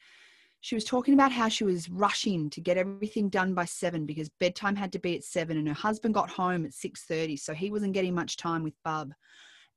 she 0.60 0.76
was 0.76 0.84
talking 0.84 1.14
about 1.14 1.32
how 1.32 1.48
she 1.48 1.64
was 1.64 1.90
rushing 1.90 2.48
to 2.50 2.60
get 2.60 2.78
everything 2.78 3.28
done 3.28 3.52
by 3.52 3.64
7 3.64 4.06
because 4.06 4.28
bedtime 4.38 4.76
had 4.76 4.92
to 4.92 5.00
be 5.00 5.16
at 5.16 5.24
7 5.24 5.56
and 5.56 5.66
her 5.66 5.74
husband 5.74 6.14
got 6.14 6.30
home 6.30 6.64
at 6.64 6.72
6:30 6.72 7.36
so 7.38 7.52
he 7.52 7.70
wasn't 7.70 7.94
getting 7.94 8.14
much 8.14 8.36
time 8.36 8.62
with 8.62 8.74
bub. 8.84 9.12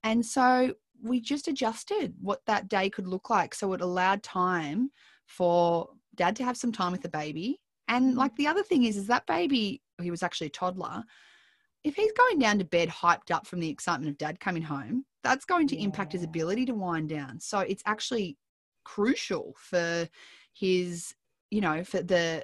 And 0.03 0.24
so 0.24 0.75
we 1.01 1.19
just 1.19 1.47
adjusted 1.47 2.13
what 2.21 2.41
that 2.45 2.67
day 2.69 2.89
could 2.89 3.07
look 3.07 3.29
like. 3.29 3.55
So 3.55 3.74
it 3.74 3.81
allowed 3.81 4.24
time 4.24 4.91
for 5.25 5.89
dad 6.15 6.35
to 6.38 6.43
have 6.43 6.57
some 6.57 6.71
time 6.71 6.91
with 6.91 7.01
the 7.01 7.09
baby. 7.09 7.59
And 7.88 8.15
like 8.15 8.35
the 8.35 8.47
other 8.47 8.63
thing 8.63 8.83
is, 8.83 8.97
is 8.97 9.07
that 9.07 9.27
baby, 9.27 9.81
he 10.01 10.12
was 10.12 10.24
actually 10.24 10.47
a 10.47 10.51
toddler. 10.51 11.03
If 11.86 11.96
he's 11.96 12.12
going 12.13 12.39
down 12.39 12.58
to 12.58 12.65
bed 12.65 12.89
hyped 12.89 13.30
up 13.30 13.46
from 13.46 13.60
the 13.60 13.70
excitement 13.70 14.10
of 14.10 14.18
dad 14.18 14.39
coming 14.39 14.63
home, 14.63 15.06
that's 15.24 15.46
going 15.46 15.68
to 15.68 15.80
impact 15.80 16.13
his 16.13 16.24
ability 16.24 16.65
to 16.65 16.74
wind 16.74 17.10
down. 17.10 17.39
So 17.39 17.60
it's 17.60 17.84
actually 17.86 18.38
crucial 18.84 19.54
for 19.60 20.10
his, 20.54 21.13
you 21.51 21.62
know, 21.62 21.84
for 21.84 22.01
the 22.01 22.44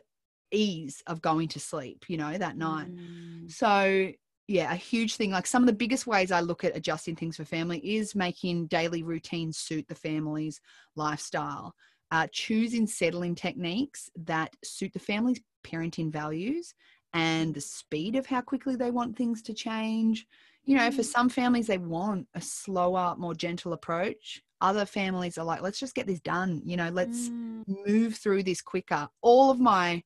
ease 0.51 1.01
of 1.07 1.23
going 1.23 1.47
to 1.49 1.59
sleep, 1.59 2.05
you 2.07 2.17
know, 2.17 2.37
that 2.37 2.55
night. 2.55 2.93
Mm. 2.93 3.51
So, 3.51 4.11
yeah, 4.47 4.71
a 4.71 4.75
huge 4.75 5.15
thing. 5.15 5.31
Like 5.31 5.47
some 5.47 5.63
of 5.63 5.67
the 5.67 5.73
biggest 5.73 6.05
ways 6.05 6.31
I 6.31 6.41
look 6.41 6.63
at 6.63 6.77
adjusting 6.77 7.15
things 7.15 7.37
for 7.37 7.45
family 7.45 7.79
is 7.79 8.13
making 8.13 8.67
daily 8.67 9.01
routines 9.01 9.57
suit 9.57 9.87
the 9.87 9.95
family's 9.95 10.61
lifestyle, 10.95 11.73
uh, 12.11 12.27
choosing 12.31 12.85
settling 12.85 13.33
techniques 13.33 14.07
that 14.15 14.53
suit 14.63 14.93
the 14.93 14.99
family's 14.99 15.41
parenting 15.65 16.11
values 16.11 16.75
and 17.13 17.53
the 17.53 17.61
speed 17.61 18.15
of 18.15 18.25
how 18.25 18.41
quickly 18.41 18.75
they 18.75 18.91
want 18.91 19.17
things 19.17 19.41
to 19.43 19.53
change. 19.53 20.27
You 20.63 20.77
know, 20.77 20.91
for 20.91 21.01
Mm. 21.01 21.05
some 21.05 21.29
families, 21.29 21.67
they 21.67 21.77
want 21.77 22.27
a 22.35 22.41
slower, 22.41 23.15
more 23.17 23.33
gentle 23.33 23.73
approach. 23.73 24.41
Other 24.61 24.85
families 24.85 25.37
are 25.37 25.45
like, 25.45 25.61
let's 25.61 25.79
just 25.79 25.95
get 25.95 26.07
this 26.07 26.19
done. 26.21 26.61
You 26.63 26.77
know, 26.77 26.89
let's 26.89 27.29
Mm. 27.29 27.85
move 27.87 28.15
through 28.15 28.43
this 28.43 28.61
quicker. 28.61 29.09
All 29.21 29.49
of 29.51 29.59
my 29.59 30.03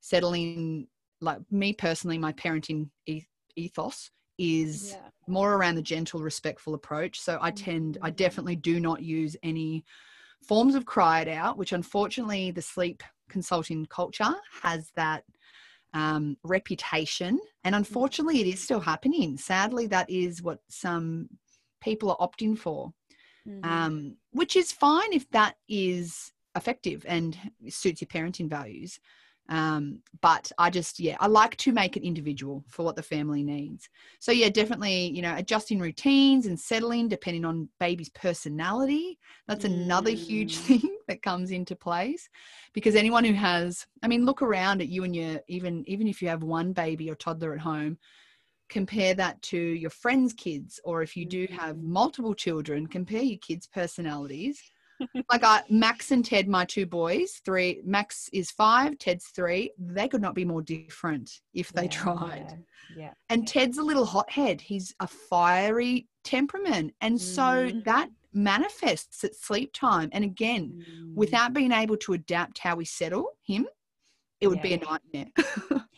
settling, 0.00 0.88
like 1.20 1.38
me 1.50 1.72
personally, 1.72 2.18
my 2.18 2.32
parenting 2.32 2.90
ethos 3.56 4.10
is 4.38 4.92
yeah 4.92 5.10
more 5.26 5.54
around 5.54 5.76
the 5.76 5.82
gentle, 5.82 6.20
respectful 6.20 6.74
approach. 6.74 7.20
So 7.20 7.38
I 7.40 7.50
tend, 7.52 7.98
I 8.02 8.10
Mm. 8.10 8.16
definitely 8.16 8.56
do 8.56 8.80
not 8.80 9.02
use 9.02 9.36
any 9.42 9.84
forms 10.42 10.74
of 10.74 10.86
cry 10.86 11.20
it 11.20 11.28
out, 11.28 11.56
which 11.56 11.72
unfortunately 11.72 12.50
the 12.50 12.62
sleep 12.62 13.02
consulting 13.28 13.86
culture 13.86 14.34
has 14.62 14.90
that 14.96 15.24
um, 15.94 16.36
reputation. 16.44 17.38
And 17.64 17.74
unfortunately, 17.74 18.40
it 18.40 18.46
is 18.46 18.62
still 18.62 18.80
happening. 18.80 19.36
Sadly, 19.36 19.86
that 19.88 20.08
is 20.08 20.42
what 20.42 20.60
some 20.68 21.28
people 21.80 22.10
are 22.10 22.28
opting 22.28 22.56
for 22.58 22.92
Mhm. 23.48 23.64
um, 23.64 24.16
which 24.32 24.56
is 24.56 24.72
fine 24.72 25.12
if 25.12 25.28
that 25.30 25.56
is 25.68 26.32
effective 26.56 27.04
and 27.08 27.36
suits 27.68 28.00
your 28.00 28.08
parenting 28.08 28.48
values. 28.48 29.00
Um, 29.50 29.98
but 30.22 30.50
I 30.58 30.70
just, 30.70 31.00
yeah, 31.00 31.16
I 31.20 31.26
like 31.26 31.56
to 31.58 31.72
make 31.72 31.96
it 31.96 32.04
individual 32.04 32.64
for 32.68 32.84
what 32.84 32.94
the 32.94 33.02
family 33.02 33.42
needs. 33.42 33.88
So, 34.20 34.30
yeah, 34.30 34.48
definitely, 34.48 35.08
you 35.08 35.22
know, 35.22 35.34
adjusting 35.36 35.80
routines 35.80 36.46
and 36.46 36.58
settling 36.58 37.08
depending 37.08 37.44
on 37.44 37.68
baby's 37.80 38.10
personality. 38.10 39.18
That's 39.48 39.64
another 39.64 40.10
huge 40.10 40.56
Mm. 40.56 40.60
thing 40.60 40.96
that 41.08 41.22
comes 41.22 41.50
into 41.50 41.74
place 41.74 42.28
because 42.72 42.94
anyone 42.94 43.24
who 43.24 43.32
has, 43.34 43.86
I 44.04 44.08
mean, 44.08 44.24
look 44.24 44.40
around 44.40 44.80
at 44.82 44.88
you 44.88 45.02
and 45.02 45.16
your, 45.16 45.40
even, 45.48 45.84
even 45.88 46.06
if 46.06 46.22
you 46.22 46.28
have 46.28 46.44
one 46.44 46.72
baby 46.72 47.10
or 47.10 47.16
toddler 47.16 47.52
at 47.54 47.60
home, 47.60 47.98
compare 48.68 49.14
that 49.14 49.42
to 49.42 49.58
your 49.58 49.90
friends' 49.90 50.32
kids, 50.32 50.78
or 50.84 51.02
if 51.02 51.16
you 51.16 51.26
do 51.26 51.48
have 51.50 51.76
Mm. 51.76 51.82
multiple 51.82 52.34
children, 52.34 52.86
compare 52.86 53.22
your 53.22 53.38
kids' 53.38 53.66
personalities. 53.66 54.62
Like 55.30 55.44
I, 55.44 55.62
Max 55.68 56.10
and 56.10 56.24
Ted, 56.24 56.48
my 56.48 56.64
two 56.64 56.86
boys, 56.86 57.40
three. 57.44 57.80
Max 57.84 58.28
is 58.32 58.50
five, 58.50 58.98
Ted's 58.98 59.26
three. 59.26 59.72
They 59.78 60.08
could 60.08 60.22
not 60.22 60.34
be 60.34 60.44
more 60.44 60.62
different 60.62 61.30
if 61.54 61.72
they 61.72 61.84
Yeah, 61.84 61.88
tried. 61.88 62.64
yeah 62.94 63.12
And 63.28 63.46
Ted's 63.46 63.78
a 63.78 63.82
little 63.82 64.04
hothead. 64.04 64.60
He's 64.60 64.94
a 65.00 65.06
fiery 65.06 66.08
temperament, 66.24 66.94
and 67.00 67.20
so 67.20 67.42
Mhm. 67.42 67.84
that 67.84 68.08
manifests 68.32 69.24
at 69.24 69.34
sleep 69.34 69.72
time. 69.72 70.08
And 70.12 70.24
again, 70.24 70.74
Mm. 70.76 71.16
without 71.16 71.52
being 71.52 71.72
able 71.72 71.96
to 71.98 72.12
adapt 72.12 72.58
how 72.58 72.76
we 72.76 72.84
settle 72.84 73.36
him, 73.42 73.66
it 74.40 74.48
would 74.48 74.58
Yeah. 74.58 74.62
be 74.62 74.74
a 74.74 74.78
nightmare. 74.78 75.32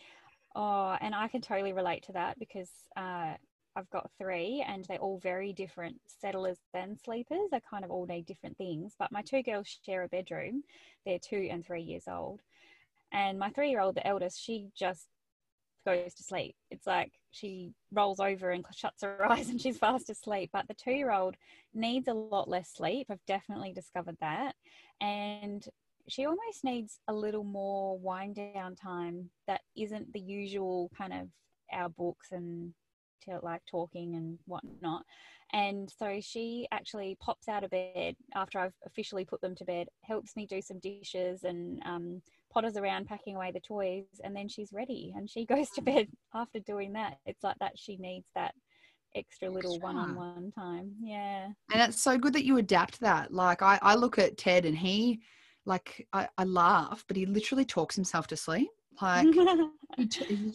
Oh, 0.55 0.95
and 1.01 1.15
I 1.15 1.27
can 1.29 1.41
totally 1.41 1.73
relate 1.73 2.03
to 2.03 2.11
that 2.13 2.37
because 2.37 2.69
uh, 2.95 3.33
I've 3.75 3.89
got 3.89 4.11
three 4.17 4.63
and 4.67 4.85
they're 4.85 4.97
all 4.97 5.19
very 5.19 5.51
different 5.51 5.99
settlers 6.05 6.59
than 6.73 6.97
sleepers. 6.97 7.49
They 7.51 7.59
kind 7.67 7.83
of 7.83 7.91
all 7.91 8.05
need 8.05 8.25
different 8.25 8.57
things. 8.57 8.93
But 8.97 9.11
my 9.11 9.21
two 9.21 9.41
girls 9.41 9.79
share 9.85 10.03
a 10.03 10.07
bedroom. 10.07 10.63
They're 11.05 11.19
two 11.19 11.47
and 11.51 11.65
three 11.65 11.81
years 11.81 12.03
old. 12.07 12.41
And 13.11 13.39
my 13.39 13.49
three 13.49 13.69
year 13.69 13.81
old, 13.81 13.95
the 13.95 14.05
eldest, 14.05 14.41
she 14.41 14.67
just 14.75 15.07
goes 15.85 16.13
to 16.13 16.23
sleep. 16.23 16.55
It's 16.71 16.87
like 16.87 17.11
she 17.31 17.73
rolls 17.91 18.19
over 18.19 18.51
and 18.51 18.65
shuts 18.75 19.01
her 19.03 19.29
eyes 19.29 19.49
and 19.49 19.59
she's 19.59 19.77
fast 19.77 20.09
asleep. 20.09 20.51
But 20.53 20.67
the 20.67 20.75
two 20.75 20.93
year 20.93 21.11
old 21.11 21.35
needs 21.73 22.07
a 22.07 22.13
lot 22.13 22.47
less 22.47 22.69
sleep. 22.71 23.07
I've 23.09 23.25
definitely 23.25 23.73
discovered 23.73 24.17
that. 24.21 24.55
And 25.01 25.65
she 26.07 26.25
almost 26.25 26.63
needs 26.63 26.99
a 27.07 27.13
little 27.13 27.43
more 27.43 27.97
wind 27.97 28.35
down 28.35 28.75
time 28.75 29.29
that 29.47 29.61
isn't 29.75 30.11
the 30.13 30.19
usual 30.19 30.91
kind 30.97 31.13
of 31.13 31.27
our 31.71 31.89
books 31.89 32.31
and 32.31 32.73
to 33.25 33.39
like 33.41 33.61
talking 33.69 34.15
and 34.15 34.39
whatnot. 34.45 35.03
And 35.53 35.89
so 35.89 36.19
she 36.19 36.67
actually 36.71 37.15
pops 37.21 37.47
out 37.47 37.63
of 37.63 37.69
bed 37.69 38.15
after 38.35 38.59
I've 38.59 38.73
officially 38.85 39.23
put 39.23 39.39
them 39.41 39.55
to 39.55 39.65
bed, 39.65 39.87
helps 40.03 40.35
me 40.35 40.47
do 40.47 40.61
some 40.61 40.79
dishes 40.79 41.43
and 41.43 41.79
um, 41.85 42.21
potters 42.51 42.75
around 42.75 43.07
packing 43.07 43.35
away 43.35 43.51
the 43.51 43.59
toys, 43.59 44.05
and 44.23 44.35
then 44.35 44.47
she's 44.47 44.73
ready 44.73 45.13
and 45.15 45.29
she 45.29 45.45
goes 45.53 45.69
to 45.71 45.81
bed 45.81 46.07
after 46.33 46.59
doing 46.59 46.93
that. 46.93 47.19
It's 47.25 47.43
like 47.43 47.57
that 47.59 47.77
she 47.77 47.97
needs 47.97 48.27
that 48.35 48.55
extra 49.15 49.49
little 49.49 49.79
one 49.79 49.95
on 49.95 50.15
one 50.15 50.51
time. 50.51 50.91
Yeah. 50.99 51.49
And 51.71 51.81
it's 51.81 52.01
so 52.01 52.17
good 52.17 52.33
that 52.33 52.45
you 52.45 52.57
adapt 52.57 52.99
that. 53.01 53.31
Like 53.31 53.61
I, 53.61 53.77
I 53.81 53.95
look 53.95 54.17
at 54.17 54.37
Ted 54.37 54.65
and 54.65 54.77
he 54.77 55.21
like 55.65 56.07
I, 56.13 56.27
I 56.37 56.43
laugh, 56.43 57.03
but 57.07 57.17
he 57.17 57.25
literally 57.25 57.65
talks 57.65 57.95
himself 57.95 58.27
to 58.27 58.37
sleep. 58.37 58.69
Like 59.01 59.27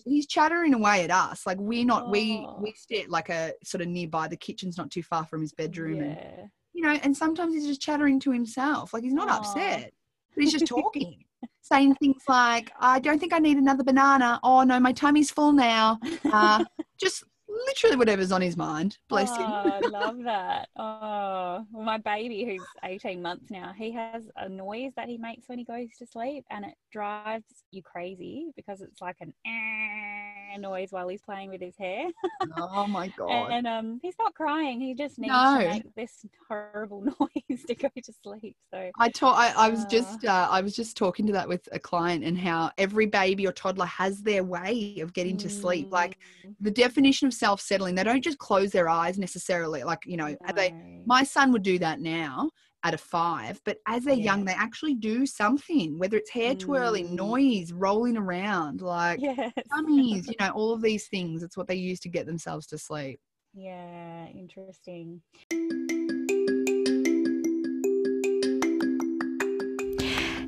he's- 0.05 0.27
chattering 0.27 0.75
away 0.75 1.05
at 1.05 1.11
us. 1.11 1.47
Like 1.47 1.59
we're 1.59 1.85
not 1.85 2.11
we 2.11 2.47
we 2.61 2.73
stay 2.77 3.03
at 3.03 3.11
like 3.11 3.29
a 3.29 3.53
sort 3.65 3.83
of 3.83 3.89
nearby. 3.89 4.29
The 4.29 4.37
kitchen's 4.37 4.77
not 4.79 4.91
too 4.91 5.03
far 5.03 5.25
from 5.27 5.41
his 5.41 5.53
bedroom 5.53 6.01
and 6.01 6.51
you 6.75 6.83
know, 6.83 6.99
and 7.03 7.17
sometimes 7.17 7.55
he's 7.55 7.67
just 7.67 7.81
chattering 7.81 8.21
to 8.21 8.31
himself. 8.31 8.93
Like 8.93 9.03
he's 9.03 9.13
not 9.13 9.29
Aw. 9.29 9.37
upset. 9.39 9.93
But 10.35 10.45
he's 10.45 10.53
just 10.53 10.67
talking. 10.69 11.25
saying 11.61 11.97
things 11.97 12.23
like, 12.29 12.71
I 12.81 12.99
don't 13.01 13.19
think 13.19 13.33
I 13.33 13.39
need 13.39 13.57
another 13.59 13.83
banana. 13.85 14.39
Oh 14.45 14.63
no, 14.63 14.79
my 14.79 14.93
tummy's 14.93 15.31
full 15.31 15.53
now. 15.53 15.99
Uh, 16.33 16.65
just 17.01 17.25
literally 17.67 17.97
whatever's 17.97 18.33
on 18.33 18.43
his 18.43 18.57
mind. 18.57 18.99
Bless 19.09 19.37
him. 19.37 19.57
Oh, 19.57 19.71
I 19.73 19.81
love 19.81 20.17
that. 20.25 20.69
Oh, 20.77 21.65
well, 21.73 21.83
my 21.85 21.97
baby, 21.99 22.45
who's 22.45 22.69
18 22.85 23.23
months 23.23 23.51
now, 23.51 23.73
he 23.77 23.91
has 23.93 24.25
a 24.37 24.49
noise 24.49 24.93
that 24.97 25.09
he 25.09 25.17
makes 25.17 25.49
when 25.49 25.59
he 25.59 25.65
goes 25.65 25.89
to 25.99 26.07
sleep, 26.07 26.45
and 26.51 26.65
it 26.65 26.75
drives 26.93 27.65
you 27.71 27.83
crazy 27.83 28.53
because 28.55 28.83
it's 28.83 29.01
like 29.01 29.17
an 29.21 29.33
"Eh" 29.47 30.57
noise 30.59 30.89
while 30.91 31.09
he's 31.09 31.23
playing 31.23 31.51
with 31.51 31.63
his 31.63 31.77
hair. 31.79 32.09
Oh 32.57 32.87
my 32.87 33.09
god. 33.17 33.51
And 33.51 33.67
um, 33.67 33.99
he's 34.03 34.15
not 34.19 34.35
crying; 34.35 34.81
he 34.81 34.95
just 34.95 35.19
needs 35.19 35.33
No. 35.33 35.59
to 35.59 35.69
make 35.69 35.95
this 35.97 36.25
horrible 36.49 37.01
noise 37.21 37.65
to 37.67 37.75
go 37.75 37.89
to 37.97 38.13
sleep. 38.23 38.57
So 38.73 38.91
I 39.01 39.09
taught. 39.11 39.37
I, 39.39 39.67
I 39.67 39.69
was 39.71 39.81
Uh. 39.81 39.85
just. 39.85 40.25
Uh, 40.25 40.49
I 40.51 40.61
was 40.61 40.75
just 40.75 40.97
talking 40.97 41.27
to 41.27 41.33
that 41.35 41.49
with 41.49 41.69
a 41.73 41.79
client, 41.79 42.25
and 42.25 42.37
how 42.39 42.71
every 42.79 43.07
baby 43.07 43.47
or 43.47 43.53
toddler 43.53 43.87
has 43.87 44.23
their 44.23 44.43
way 44.45 44.99
of 45.01 45.13
getting 45.13 45.37
to 45.39 45.49
sleep. 45.51 45.89
Like 45.93 46.17
Mm, 46.45 46.57
the 46.61 46.71
definition 46.71 47.29
of 47.29 47.35
self 47.35 47.48
settling, 47.57 47.95
they 47.95 48.05
don't 48.05 48.23
just 48.23 48.39
close 48.39 48.71
their 48.71 48.89
eyes 48.89 49.19
necessarily. 49.19 49.83
Like 49.85 50.01
you 50.07 50.17
know, 50.17 50.37
they. 50.55 50.73
My 51.07 51.23
son 51.25 51.53
would 51.53 51.63
do 51.63 51.79
that 51.79 52.01
now 52.01 52.51
at 52.85 52.95
a 52.95 52.99
five, 52.99 53.61
but 53.65 53.79
as 53.87 54.05
they're 54.05 54.15
young, 54.15 54.45
they 54.45 54.53
actually 54.53 54.95
do 54.95 55.27
something. 55.27 55.99
Whether 55.99 56.17
it's 56.19 56.31
hair 56.31 56.55
twirling, 56.55 57.09
Mm. 57.09 57.13
noise, 57.15 57.73
rolling 57.73 58.17
around, 58.17 58.83
like 58.83 59.21
yes. 59.21 59.53
tummies, 59.75 60.29
you 60.29 60.35
know, 60.41 60.51
all 60.51 60.73
of 60.73 60.83
these 60.83 61.09
things. 61.09 61.43
It's 61.43 61.57
what 61.57 61.67
they 61.67 61.75
use 61.77 61.99
to 62.01 62.09
get 62.09 62.27
themselves 62.27 62.67
to 62.69 62.79
sleep. 62.79 63.19
Yeah, 63.55 64.27
interesting. 64.29 65.23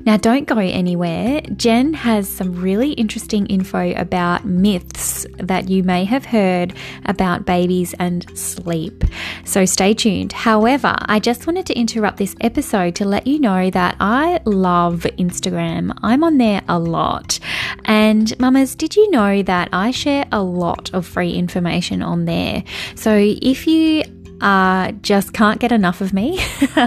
Now, 0.03 0.17
don't 0.17 0.45
go 0.47 0.57
anywhere. 0.57 1.41
Jen 1.55 1.93
has 1.93 2.27
some 2.27 2.59
really 2.59 2.93
interesting 2.93 3.45
info 3.47 3.93
about 3.93 4.45
myths 4.45 5.25
that 5.37 5.69
you 5.69 5.83
may 5.83 6.05
have 6.05 6.25
heard 6.25 6.73
about 7.05 7.45
babies 7.45 7.93
and 7.99 8.25
sleep. 8.37 9.03
So 9.45 9.65
stay 9.65 9.93
tuned. 9.93 10.33
However, 10.33 10.95
I 10.99 11.19
just 11.19 11.45
wanted 11.45 11.65
to 11.67 11.77
interrupt 11.77 12.17
this 12.17 12.35
episode 12.41 12.95
to 12.95 13.05
let 13.05 13.27
you 13.27 13.39
know 13.39 13.69
that 13.69 13.95
I 13.99 14.41
love 14.45 15.01
Instagram. 15.19 15.95
I'm 16.01 16.23
on 16.23 16.37
there 16.37 16.63
a 16.67 16.79
lot. 16.79 17.39
And, 17.85 18.37
mamas, 18.39 18.75
did 18.75 18.95
you 18.95 19.09
know 19.11 19.43
that 19.43 19.69
I 19.71 19.91
share 19.91 20.25
a 20.31 20.41
lot 20.41 20.91
of 20.93 21.05
free 21.05 21.33
information 21.33 22.01
on 22.01 22.25
there? 22.25 22.63
So 22.95 23.15
if 23.17 23.67
you 23.67 24.03
uh, 24.41 24.91
just 25.01 25.33
can't 25.33 25.59
get 25.59 25.71
enough 25.71 26.01
of 26.01 26.13
me 26.13 26.39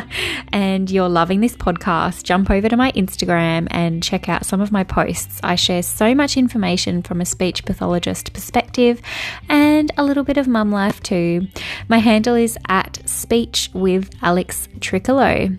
and 0.53 0.91
you're 0.91 1.09
loving 1.09 1.41
this 1.41 1.57
podcast, 1.57 2.25
jump 2.25 2.51
over 2.51 2.69
to 2.69 2.77
my 2.77 2.91
Instagram 2.93 3.69
and 3.71 4.03
check 4.03 4.29
out 4.29 4.45
some 4.45 4.61
of 4.61 4.73
my 4.73 4.83
posts. 4.83 5.41
I 5.43 5.55
share 5.55 5.83
so 5.83 6.15
much 6.15 6.37
information 6.37 7.03
from 7.03 7.21
a 7.21 7.25
speech 7.25 7.65
pathologist 7.65 8.33
perspective 8.33 9.01
and 9.49 9.93
a 9.97 10.05
little 10.05 10.25
bit 10.25 10.37
of 10.37 10.49
mum 10.49 10.73
life 10.73 11.01
too. 11.01 11.47
My 11.89 11.99
handle 11.99 12.35
is 12.35 12.59
at 12.69 13.09
speech 13.09 13.71
with 13.73 14.11
Alex 14.21 14.69
Tricolo. 14.81 15.57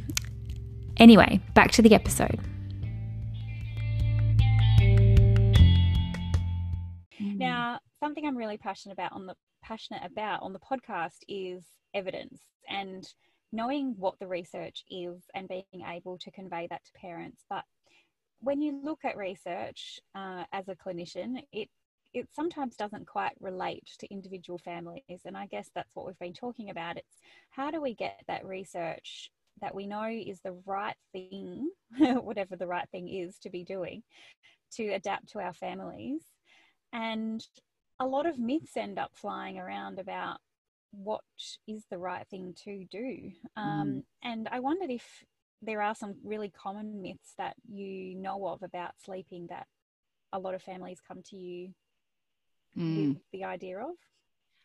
Anyway, 0.97 1.39
back 1.53 1.71
to 1.71 1.81
the 1.81 1.95
episode. 1.95 2.39
Now, 7.19 7.79
something 7.99 8.25
I'm 8.25 8.37
really 8.37 8.57
passionate 8.57 8.93
about 8.93 9.13
on 9.13 9.25
the 9.25 9.35
passionate 9.63 10.03
about 10.05 10.41
on 10.43 10.53
the 10.53 10.59
podcast 10.59 11.19
is 11.27 11.63
evidence 11.95 12.39
and 12.69 13.07
knowing 13.51 13.95
what 13.97 14.19
the 14.19 14.27
research 14.27 14.83
is 14.89 15.23
and 15.33 15.47
being 15.47 15.85
able 15.87 16.17
to 16.17 16.31
convey 16.31 16.67
that 16.69 16.83
to 16.85 16.91
parents. 16.99 17.43
But 17.49 17.63
when 18.39 18.61
you 18.61 18.79
look 18.83 18.99
at 19.05 19.17
research 19.17 19.99
uh, 20.13 20.43
as 20.51 20.67
a 20.67 20.75
clinician, 20.75 21.41
it 21.51 21.69
it 22.13 22.29
sometimes 22.33 22.77
doesn't 22.77 23.07
quite 23.07 23.33
relate 23.41 23.89
to 23.99 24.09
individual 24.09 24.57
families, 24.57 25.21
and 25.25 25.35
I 25.35 25.47
guess 25.47 25.69
that's 25.75 25.93
what 25.95 26.05
we've 26.05 26.19
been 26.19 26.33
talking 26.33 26.69
about. 26.69 26.95
It's 26.95 27.17
how 27.49 27.71
do 27.71 27.81
we 27.81 27.93
get 27.93 28.21
that 28.29 28.45
research 28.45 29.31
that 29.59 29.75
we 29.75 29.85
know 29.85 30.05
is 30.05 30.39
the 30.39 30.57
right 30.65 30.95
thing, 31.11 31.69
whatever 31.99 32.55
the 32.55 32.67
right 32.67 32.87
thing 32.89 33.09
is 33.09 33.37
to 33.39 33.49
be 33.49 33.65
doing, 33.65 34.01
to 34.75 34.93
adapt 34.93 35.27
to 35.31 35.39
our 35.39 35.53
families 35.53 36.21
and 36.95 37.45
a 37.99 38.05
lot 38.05 38.25
of 38.25 38.39
myths 38.39 38.77
end 38.77 38.97
up 38.97 39.11
flying 39.13 39.57
around 39.57 39.99
about 39.99 40.37
what 41.03 41.21
is 41.67 41.85
the 41.89 41.97
right 41.97 42.27
thing 42.27 42.53
to 42.63 42.85
do. 42.85 43.31
Um, 43.55 44.03
And 44.23 44.47
I 44.49 44.59
wondered 44.59 44.89
if 44.89 45.23
there 45.61 45.81
are 45.81 45.95
some 45.95 46.15
really 46.23 46.49
common 46.49 47.01
myths 47.01 47.33
that 47.37 47.55
you 47.67 48.15
know 48.15 48.47
of 48.47 48.63
about 48.63 48.91
sleeping 49.03 49.47
that 49.47 49.67
a 50.33 50.39
lot 50.39 50.53
of 50.53 50.61
families 50.61 50.99
come 51.07 51.21
to 51.23 51.35
you 51.37 51.73
Mm. 52.77 53.13
with 53.15 53.23
the 53.31 53.45
idea 53.45 53.79
of. 53.79 53.95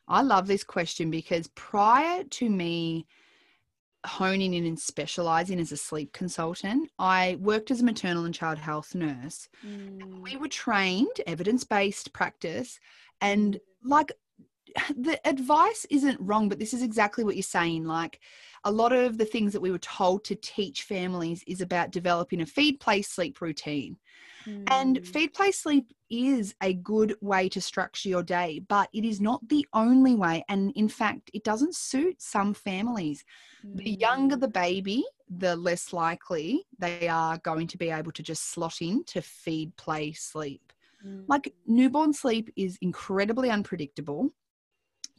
I 0.09 0.23
love 0.23 0.49
this 0.49 0.65
question 0.65 1.11
because 1.11 1.47
prior 1.55 2.25
to 2.25 2.51
me 2.51 3.07
honing 4.05 4.55
in 4.55 4.65
and 4.67 4.79
specializing 4.79 5.61
as 5.61 5.71
a 5.71 5.77
sleep 5.77 6.13
consultant, 6.13 6.91
I 6.99 7.37
worked 7.41 7.71
as 7.71 7.83
a 7.83 7.85
maternal 7.85 8.25
and 8.25 8.35
child 8.35 8.59
health 8.59 8.95
nurse. 8.95 9.49
Mm, 9.65 10.23
We 10.23 10.37
were 10.37 10.49
trained 10.49 11.21
evidence 11.27 11.65
based 11.65 12.13
practice, 12.13 12.81
and 13.21 13.61
like 13.85 14.11
the 14.97 15.21
advice 15.27 15.87
isn't 15.91 16.21
wrong, 16.21 16.49
but 16.49 16.59
this 16.59 16.73
is 16.75 16.83
exactly 16.83 17.25
what 17.25 17.37
you're 17.37 17.43
saying. 17.43 17.85
Like 17.85 18.21
a 18.65 18.71
lot 18.71 18.93
of 18.93 19.19
the 19.19 19.25
things 19.25 19.53
that 19.53 19.61
we 19.61 19.71
were 19.71 19.79
told 19.79 20.25
to 20.25 20.35
teach 20.35 20.83
families 20.83 21.43
is 21.47 21.61
about 21.61 21.91
developing 21.91 22.41
a 22.41 22.47
feed, 22.47 22.81
play, 22.81 23.03
sleep 23.03 23.41
routine. 23.41 23.99
And 24.71 25.01
mm, 25.01 25.05
feed, 25.05 25.35
play, 25.35 25.51
sleep 25.53 25.93
is 26.11 26.55
a 26.63 26.75
good 26.75 27.15
way 27.21 27.49
to 27.51 27.61
structure 27.61 28.09
your 28.09 28.23
day, 28.23 28.61
but 28.69 28.89
it 28.93 29.05
is 29.05 29.21
not 29.21 29.49
the 29.49 29.67
only 29.73 30.15
way. 30.15 30.45
And 30.49 30.73
in 30.77 30.89
fact, 30.89 31.31
it 31.35 31.45
doesn't 31.45 31.75
suit 31.75 32.21
some 32.23 32.55
families. 32.55 33.25
The 33.75 33.97
younger 34.01 34.37
mm, 34.37 34.39
the 34.39 34.49
baby, 34.49 35.05
the 35.29 35.57
less 35.57 35.93
likely 35.93 36.67
they 36.79 37.09
are 37.09 37.39
going 37.39 37.67
to 37.69 37.79
be 37.79 37.91
able 37.91 38.13
to 38.13 38.23
just 38.23 38.51
slot 38.51 38.81
in 38.81 39.05
to 39.05 39.21
feed, 39.23 39.77
play, 39.77 40.13
sleep. 40.13 40.73
mm, 41.05 41.29
Like 41.29 41.55
newborn 41.67 42.13
sleep 42.13 42.51
is 42.57 42.79
incredibly 42.81 43.51
unpredictable. 43.51 44.31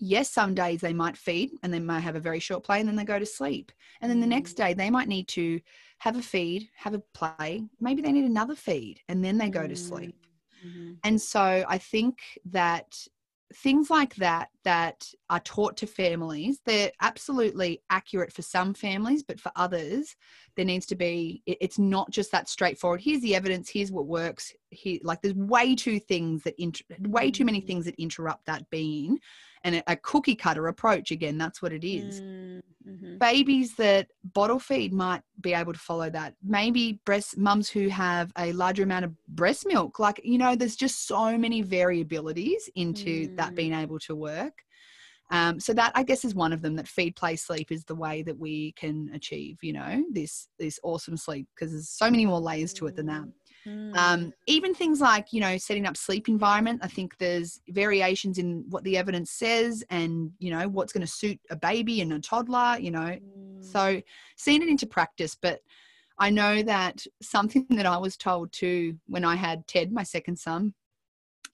Yes, 0.04 0.32
some 0.32 0.56
days 0.56 0.82
they 0.82 0.94
might 0.94 1.16
feed 1.16 1.52
and 1.62 1.72
they 1.72 1.80
might 1.80 2.00
have 2.00 2.16
a 2.16 2.20
very 2.20 2.40
short 2.40 2.64
play 2.64 2.80
and 2.80 2.90
then 2.90 2.96
they 2.96 3.06
go 3.06 3.20
to 3.20 3.26
sleep. 3.26 3.72
And 4.02 4.10
then 4.10 4.20
the 4.20 4.26
next 4.28 4.54
Mm. 4.54 4.58
day 4.58 4.74
they 4.74 4.90
might 4.90 5.08
need 5.08 5.28
to 5.30 5.62
have 6.00 6.18
a 6.18 6.24
feed, 6.24 6.70
have 6.76 6.96
a 6.96 7.04
play, 7.14 7.64
maybe 7.80 8.02
they 8.02 8.12
need 8.12 8.26
another 8.26 8.56
feed 8.56 9.00
and 9.08 9.24
then 9.24 9.38
they 9.38 9.50
go 9.50 9.68
to 9.68 9.76
sleep. 9.76 10.18
mhm, 10.66 10.98
And 11.04 11.22
so 11.22 11.64
I 11.68 11.78
think 11.78 12.40
that 12.46 13.08
things 13.54 13.90
like 13.90 14.16
that 14.16 14.50
that 14.64 15.14
are 15.30 15.42
taught 15.42 15.76
to 15.76 15.86
families 15.86 16.62
they're 16.66 16.92
absolutely 17.02 17.82
accurate 17.90 18.32
for 18.32 18.42
some 18.42 18.74
families 18.74 19.24
but 19.24 19.42
for 19.42 19.52
others 19.58 20.16
there 20.56 20.64
needs 20.64 20.86
to 20.86 20.96
be 20.96 21.44
it's 21.46 21.78
not 21.78 22.10
just 22.12 22.32
that 22.32 22.48
straightforward 22.48 23.02
here's 23.02 23.22
the 23.22 23.36
evidence 23.36 23.70
here's 23.70 23.92
what 23.92 24.08
works 24.08 24.54
here 24.70 25.00
like 25.04 25.22
there's 25.22 25.36
way 25.36 25.76
too 25.76 26.00
things 26.00 26.44
that 26.44 26.56
inter- 26.58 26.86
way 27.02 27.30
too 27.30 27.44
many 27.44 27.60
Mm. 27.60 27.68
things 27.68 27.84
that 27.86 27.96
interrupt 27.96 28.46
that 28.46 28.70
being 28.70 29.20
and 29.64 29.84
a, 29.88 29.96
cookie 29.98 30.36
cutter 30.36 30.68
approach 30.68 31.12
again 31.12 31.38
that's 31.38 31.62
what 31.62 31.74
it 31.74 31.84
is 31.86 32.22
Mm, 32.52 32.62
mhm. 32.88 33.20
babies 33.20 33.76
that 33.76 34.08
bottle 34.34 34.60
feed 34.60 34.94
might 34.94 35.22
be 35.40 35.54
able 35.54 35.74
to 35.74 35.80
follow 35.80 36.10
that. 36.10 36.34
Maybe 36.44 37.00
breast 37.06 37.38
mums 37.38 37.70
who 37.70 37.88
have 37.90 38.32
a 38.38 38.52
larger 38.54 38.84
amount 38.84 39.06
of 39.06 39.14
breast 39.28 39.66
milk. 39.68 40.00
Like, 40.00 40.20
you 40.24 40.38
know, 40.38 40.56
there's 40.56 40.76
just 40.76 41.08
so 41.08 41.38
many 41.38 41.64
variabilities 41.64 42.62
into 42.76 43.30
that 43.38 43.52
Mm. 43.52 43.56
being 43.56 43.74
able 43.74 44.00
to 44.00 44.16
work. 44.16 44.54
Um, 45.30 45.60
so 45.62 45.74
that 45.74 45.94
I 45.96 46.04
guess 46.04 46.26
is 46.26 46.36
one 46.36 46.52
of 46.52 46.62
them 46.62 46.76
that 46.76 46.90
feed, 46.90 47.16
play, 47.16 47.38
sleep 47.38 47.72
is 47.72 47.86
the 47.86 47.96
way 47.96 48.22
that 48.24 48.38
we 48.38 48.74
can 48.74 49.10
achieve, 49.14 49.58
you 49.62 49.72
know, 49.74 50.04
this 50.12 50.50
this 50.60 50.78
awesome 50.84 51.16
sleep 51.16 51.48
because 51.56 51.72
there's 51.72 51.90
so 51.90 52.12
many 52.12 52.26
more 52.26 52.42
layers 52.42 52.74
to 52.74 52.88
it 52.88 52.96
than 52.98 53.06
that. 53.06 53.24
Mm. 53.66 53.96
Um, 53.96 54.34
even 54.48 54.74
things 54.74 55.02
like, 55.02 55.32
you 55.32 55.42
know, 55.42 55.58
setting 55.58 55.86
up 55.86 55.96
sleep 55.96 56.28
environment. 56.28 56.82
I 56.84 56.88
think 56.88 57.18
there's 57.18 57.62
variations 57.70 58.38
in 58.38 58.66
what 58.70 58.84
the 58.84 58.98
evidence 58.98 59.32
says 59.32 59.84
and, 59.90 60.32
you 60.40 60.52
know, 60.52 60.68
what's 60.68 60.94
going 60.94 61.06
to 61.06 61.12
suit 61.12 61.40
a 61.50 61.56
baby 61.56 62.02
and 62.02 62.14
a 62.14 62.20
toddler, 62.20 62.78
you 62.80 62.92
know. 62.92 63.18
Mm. 63.18 63.64
So 63.64 64.02
seeing 64.38 64.62
it 64.62 64.70
into 64.70 64.88
practice, 64.88 65.36
but 65.40 65.62
I 66.18 66.30
know 66.30 66.62
that 66.64 67.06
something 67.22 67.66
that 67.72 67.86
I 67.86 67.98
was 67.98 68.18
told 68.18 68.52
too 68.52 68.98
when 69.08 69.26
I 69.26 69.36
had 69.36 69.68
Ted, 69.68 69.92
my 69.92 70.04
second 70.04 70.38
son, 70.38 70.74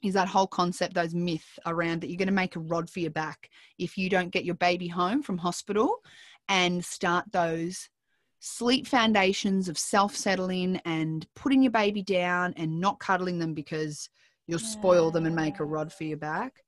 is 0.04 0.14
that 0.14 0.28
whole 0.28 0.48
concept, 0.48 0.94
those 0.94 1.16
myth 1.16 1.58
around 1.66 2.02
that 2.02 2.10
you're 2.10 2.18
going 2.18 2.28
to 2.28 2.34
make 2.34 2.56
a 2.56 2.60
rod 2.60 2.90
for 2.90 3.00
your 3.00 3.12
back 3.12 3.50
if 3.80 3.98
you 3.98 4.10
don't 4.10 4.30
get 4.30 4.46
your 4.46 4.56
baby 4.56 4.88
home 4.88 5.24
from 5.24 5.40
hospital 5.40 5.98
and 6.50 6.86
start 6.86 7.26
those 7.32 7.90
sleep 8.40 8.88
foundations 8.88 9.68
of 9.70 9.78
self 9.78 10.16
settling 10.16 10.80
and 10.86 11.28
putting 11.36 11.62
your 11.64 11.72
baby 11.72 12.02
down 12.04 12.54
and 12.58 12.80
not 12.80 13.00
cuddling 13.00 13.40
them 13.40 13.54
because 13.54 14.10
you'll 14.48 14.60
spoil 14.60 15.12
them 15.12 15.26
and 15.26 15.36
make 15.36 15.60
a 15.60 15.66
rod 15.66 15.92
for 15.92 16.04
your 16.06 16.18
back. 16.18 16.64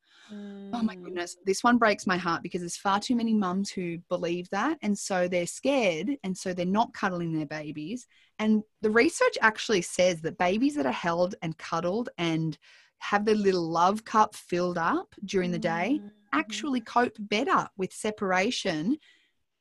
Oh 0.71 0.83
my 0.83 0.95
Mm. 0.95 1.03
goodness, 1.03 1.37
this 1.45 1.63
one 1.63 1.77
breaks 1.77 2.05
my 2.05 2.17
heart 2.17 2.43
because 2.43 2.61
there's 2.61 2.77
far 2.77 2.99
too 2.99 3.15
many 3.15 3.33
mums 3.33 3.71
who 3.71 3.97
believe 4.09 4.49
that. 4.51 4.77
And 4.83 4.97
so 4.97 5.27
they're 5.27 5.47
scared. 5.47 6.17
And 6.23 6.37
so 6.37 6.53
they're 6.53 6.65
not 6.65 6.93
cuddling 6.93 7.33
their 7.33 7.47
babies. 7.47 8.05
And 8.37 8.63
the 8.81 8.91
research 8.91 9.37
actually 9.41 9.81
says 9.81 10.21
that 10.21 10.37
babies 10.37 10.75
that 10.75 10.85
are 10.85 10.91
held 10.91 11.35
and 11.41 11.57
cuddled 11.57 12.09
and 12.17 12.57
have 12.99 13.25
their 13.25 13.35
little 13.35 13.67
love 13.67 14.03
cup 14.05 14.35
filled 14.35 14.77
up 14.77 15.15
during 15.25 15.51
the 15.51 15.59
day 15.59 16.01
Mhm. 16.03 16.11
actually 16.33 16.81
cope 16.81 17.15
better 17.17 17.67
with 17.77 17.91
separation 17.91 18.99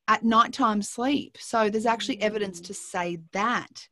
at 0.08 0.24
nighttime 0.24 0.82
sleep. 0.82 1.36
So 1.38 1.70
there's 1.70 1.86
actually 1.86 2.20
evidence 2.20 2.60
Mm. 2.60 2.64
to 2.66 2.74
say 2.74 3.18
that. 3.32 3.88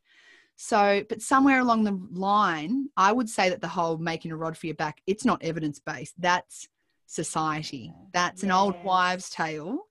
So, 0.57 1.05
but 1.09 1.20
somewhere 1.20 1.61
along 1.61 1.85
the 1.85 2.00
line, 2.18 2.88
I 2.96 3.12
would 3.12 3.29
say 3.29 3.50
that 3.50 3.61
the 3.61 3.68
whole 3.68 3.98
making 3.98 4.33
a 4.33 4.37
rod 4.37 4.57
for 4.57 4.66
your 4.66 4.74
back, 4.74 5.02
it's 5.07 5.24
not 5.24 5.42
evidence 5.42 5.79
based. 5.79 6.14
That's 6.18 6.68
society. 7.05 7.92
Yeah. 7.94 8.07
That's 8.12 8.42
an 8.42 8.50
old 8.50 8.83
wives' 8.83 9.29
tale. 9.29 9.87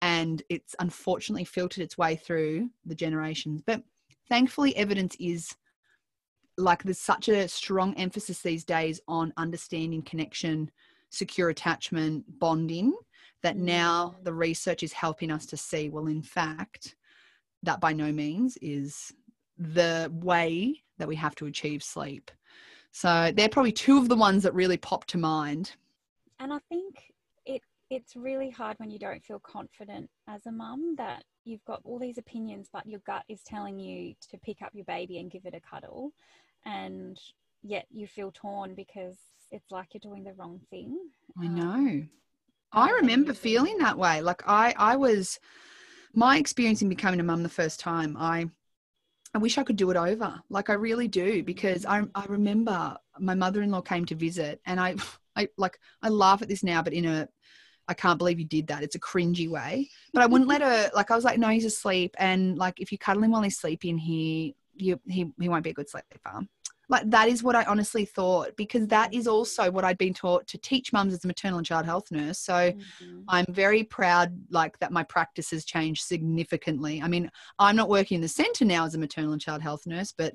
And 0.00 0.42
it's 0.48 0.76
unfortunately 0.78 1.44
filtered 1.44 1.82
its 1.82 1.98
way 1.98 2.14
through 2.14 2.70
the 2.86 2.94
generations. 2.94 3.62
But 3.66 3.82
thankfully, 4.28 4.76
evidence 4.76 5.16
is 5.18 5.56
like 6.56 6.84
there's 6.84 7.00
such 7.00 7.28
a 7.28 7.48
strong 7.48 7.94
emphasis 7.94 8.40
these 8.40 8.64
days 8.64 9.00
on 9.08 9.32
understanding 9.36 10.02
connection, 10.02 10.70
secure 11.10 11.48
attachment, 11.48 12.38
bonding, 12.38 12.94
that 13.44 13.56
now 13.56 14.16
Mm. 14.20 14.24
the 14.24 14.34
research 14.34 14.82
is 14.82 14.92
helping 14.92 15.30
us 15.30 15.46
to 15.46 15.56
see, 15.56 15.88
well, 15.88 16.08
in 16.08 16.22
fact, 16.22 16.96
that 17.62 17.80
by 17.80 17.92
no 17.92 18.10
means 18.12 18.58
is 18.60 19.12
the 19.58 20.10
way 20.12 20.82
that 20.98 21.08
we 21.08 21.16
have 21.16 21.34
to 21.36 21.46
achieve 21.46 21.82
sleep. 21.82 22.30
So 22.90 23.32
they're 23.34 23.48
probably 23.48 23.72
two 23.72 23.98
of 23.98 24.08
the 24.08 24.16
ones 24.16 24.42
that 24.42 24.54
really 24.54 24.76
pop 24.76 25.04
to 25.06 25.18
mind. 25.18 25.76
and 26.40 26.52
I 26.52 26.58
think 26.68 27.12
it 27.46 27.62
it's 27.90 28.16
really 28.16 28.50
hard 28.50 28.78
when 28.78 28.90
you 28.90 28.98
don't 28.98 29.24
feel 29.24 29.38
confident 29.40 30.08
as 30.26 30.46
a 30.46 30.52
mum 30.52 30.94
that 30.96 31.24
you've 31.44 31.64
got 31.64 31.80
all 31.84 31.98
these 31.98 32.18
opinions, 32.18 32.68
but 32.72 32.86
your 32.86 33.00
gut 33.06 33.24
is 33.28 33.42
telling 33.42 33.78
you 33.78 34.14
to 34.30 34.38
pick 34.38 34.62
up 34.62 34.70
your 34.74 34.86
baby 34.86 35.18
and 35.18 35.30
give 35.30 35.44
it 35.44 35.54
a 35.54 35.60
cuddle, 35.60 36.12
and 36.64 37.20
yet 37.62 37.86
you 37.90 38.06
feel 38.06 38.32
torn 38.32 38.74
because 38.74 39.18
it's 39.50 39.70
like 39.70 39.88
you're 39.92 40.00
doing 40.10 40.24
the 40.24 40.32
wrong 40.34 40.60
thing. 40.70 40.98
I 41.38 41.46
Um, 41.46 41.56
know. 41.56 42.06
I 42.74 42.90
remember 42.90 43.32
feeling 43.32 43.78
that 43.78 43.96
way. 43.96 44.20
Like 44.20 44.42
I, 44.46 44.74
I 44.76 44.96
was, 44.96 45.38
my 46.12 46.38
experience 46.38 46.82
in 46.82 46.88
becoming 46.88 47.20
a 47.20 47.22
mum 47.22 47.42
the 47.42 47.48
first 47.48 47.78
time. 47.78 48.16
I, 48.18 48.50
I 49.32 49.38
wish 49.38 49.58
I 49.58 49.62
could 49.62 49.76
do 49.76 49.90
it 49.90 49.96
over. 49.96 50.40
Like 50.50 50.70
I 50.70 50.74
really 50.74 51.08
do 51.08 51.42
because 51.42 51.86
I, 51.86 52.02
I 52.14 52.24
remember 52.26 52.96
my 53.18 53.34
mother-in-law 53.34 53.82
came 53.82 54.04
to 54.06 54.14
visit, 54.14 54.60
and 54.66 54.80
I, 54.80 54.96
I 55.36 55.48
like 55.56 55.78
I 56.02 56.08
laugh 56.08 56.42
at 56.42 56.48
this 56.48 56.62
now, 56.62 56.82
but 56.82 56.92
in 56.92 57.04
a, 57.04 57.28
I 57.88 57.94
can't 57.94 58.18
believe 58.18 58.38
you 58.38 58.44
did 58.44 58.68
that. 58.68 58.82
It's 58.82 58.94
a 58.94 59.00
cringy 59.00 59.48
way. 59.48 59.90
But 60.12 60.22
I 60.22 60.26
wouldn't 60.26 60.48
let 60.48 60.62
her. 60.62 60.90
Like 60.94 61.10
I 61.10 61.16
was 61.16 61.24
like, 61.24 61.38
no, 61.38 61.48
he's 61.48 61.64
asleep, 61.64 62.14
and 62.18 62.56
like 62.58 62.80
if 62.80 62.92
you 62.92 62.98
cuddle 62.98 63.24
him 63.24 63.32
while 63.32 63.42
he's 63.42 63.58
sleeping, 63.58 63.98
he, 63.98 64.54
you, 64.74 65.00
he, 65.06 65.32
he 65.40 65.48
won't 65.48 65.64
be 65.64 65.70
a 65.70 65.74
good 65.74 65.90
sleeper. 65.90 66.46
Like 66.88 67.08
that 67.10 67.28
is 67.28 67.42
what 67.42 67.56
I 67.56 67.64
honestly 67.64 68.04
thought 68.04 68.56
because 68.56 68.86
that 68.88 69.12
is 69.14 69.26
also 69.26 69.70
what 69.70 69.84
I'd 69.84 69.98
been 69.98 70.14
taught 70.14 70.46
to 70.48 70.58
teach 70.58 70.92
mums 70.92 71.14
as 71.14 71.24
a 71.24 71.26
maternal 71.26 71.58
and 71.58 71.66
child 71.66 71.86
health 71.86 72.10
nurse. 72.10 72.38
So 72.38 72.54
Mhm. 72.54 73.24
I'm 73.28 73.46
very 73.48 73.84
proud 73.84 74.32
like 74.50 74.78
that 74.80 74.92
my 74.92 75.02
practice 75.04 75.50
has 75.50 75.64
changed 75.64 76.02
significantly. 76.04 77.00
I 77.02 77.08
mean, 77.08 77.30
I'm 77.58 77.76
not 77.76 77.88
working 77.88 78.16
in 78.16 78.20
the 78.20 78.28
centre 78.28 78.64
now 78.64 78.84
as 78.84 78.94
a 78.94 78.98
maternal 78.98 79.32
and 79.32 79.40
child 79.40 79.62
health 79.62 79.86
nurse, 79.86 80.12
but 80.12 80.34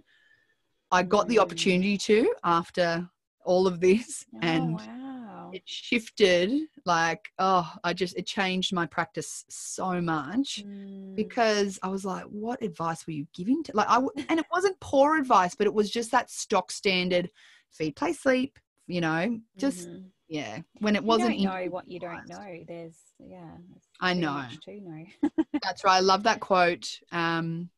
I 0.91 1.03
got 1.03 1.27
the 1.27 1.35
Mm. 1.35 1.41
opportunity 1.41 1.97
to 1.99 2.33
after 2.43 3.07
all 3.45 3.67
of 3.67 3.79
this 3.79 4.25
Oh, 4.33 4.39
and 4.41 4.73
wow. 4.75 5.08
It 5.53 5.63
shifted 5.65 6.51
like 6.85 7.29
oh, 7.39 7.71
I 7.83 7.93
just 7.93 8.17
it 8.17 8.25
changed 8.25 8.73
my 8.73 8.85
practice 8.85 9.45
so 9.49 10.01
much 10.01 10.63
Mm. 10.65 11.15
because 11.15 11.79
I 11.83 11.87
was 11.89 12.05
like, 12.05 12.23
what 12.25 12.61
advice 12.63 13.05
were 13.05 13.13
you 13.13 13.27
giving 13.33 13.63
to 13.63 13.71
like 13.75 13.87
i 13.89 13.97
and 14.29 14.39
it 14.39 14.45
wasn't 14.51 14.79
poor 14.79 15.17
advice, 15.17 15.55
but 15.55 15.67
it 15.67 15.73
was 15.73 15.89
just 15.89 16.11
that 16.11 16.29
stock 16.29 16.71
standard 16.71 17.29
feed, 17.71 17.95
play, 17.95 18.13
sleep, 18.13 18.57
you 18.87 19.01
know, 19.01 19.39
just 19.57 19.89
Mhm. 19.89 20.05
yeah, 20.27 20.59
when 20.79 20.95
it 20.95 21.01
You 21.03 21.07
wasn't 21.07 21.37
don't 21.37 21.43
know 21.43 21.65
what 21.71 21.87
you 21.87 21.99
don't 21.99 22.27
know. 22.27 22.63
There's 22.67 22.97
yeah. 23.19 23.55
there's 23.69 23.83
I 23.99 24.13
know. 24.13 24.33
much 24.33 24.59
to 24.65 24.79
know. 24.81 25.05
That's 25.63 25.83
right. 25.83 25.97
I 25.97 25.99
love 25.99 26.23
that 26.23 26.39
quote. 26.39 26.87
Um, 27.11 27.69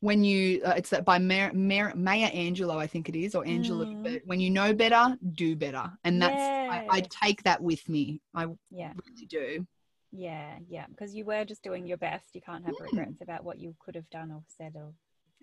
when 0.00 0.22
you, 0.22 0.62
uh, 0.64 0.74
it's 0.76 0.90
that 0.90 1.04
by 1.04 1.18
Mar- 1.18 1.52
Maya 1.54 2.30
Angelou, 2.30 2.76
I 2.76 2.86
think 2.86 3.08
it 3.08 3.16
is, 3.16 3.34
or 3.34 3.46
Angela. 3.46 3.86
Mm. 3.86 4.02
But 4.04 4.22
when 4.24 4.40
you 4.40 4.50
know 4.50 4.72
better, 4.72 5.16
do 5.32 5.56
better, 5.56 5.90
and 6.04 6.22
that's 6.22 6.40
I, 6.40 6.86
I 6.90 7.00
take 7.00 7.42
that 7.42 7.60
with 7.60 7.88
me. 7.88 8.20
I 8.34 8.46
yeah. 8.70 8.92
really 8.94 9.26
do. 9.26 9.66
Yeah, 10.12 10.58
yeah, 10.68 10.86
because 10.88 11.14
you 11.14 11.24
were 11.24 11.44
just 11.44 11.62
doing 11.62 11.86
your 11.86 11.98
best. 11.98 12.34
You 12.34 12.40
can't 12.40 12.64
have 12.64 12.76
Mm. 12.76 12.82
regrets 12.82 13.20
about 13.20 13.44
what 13.44 13.58
you 13.58 13.74
could 13.80 13.96
have 13.96 14.08
done 14.10 14.30
or 14.30 14.42
said 14.56 14.74
or. 14.76 14.92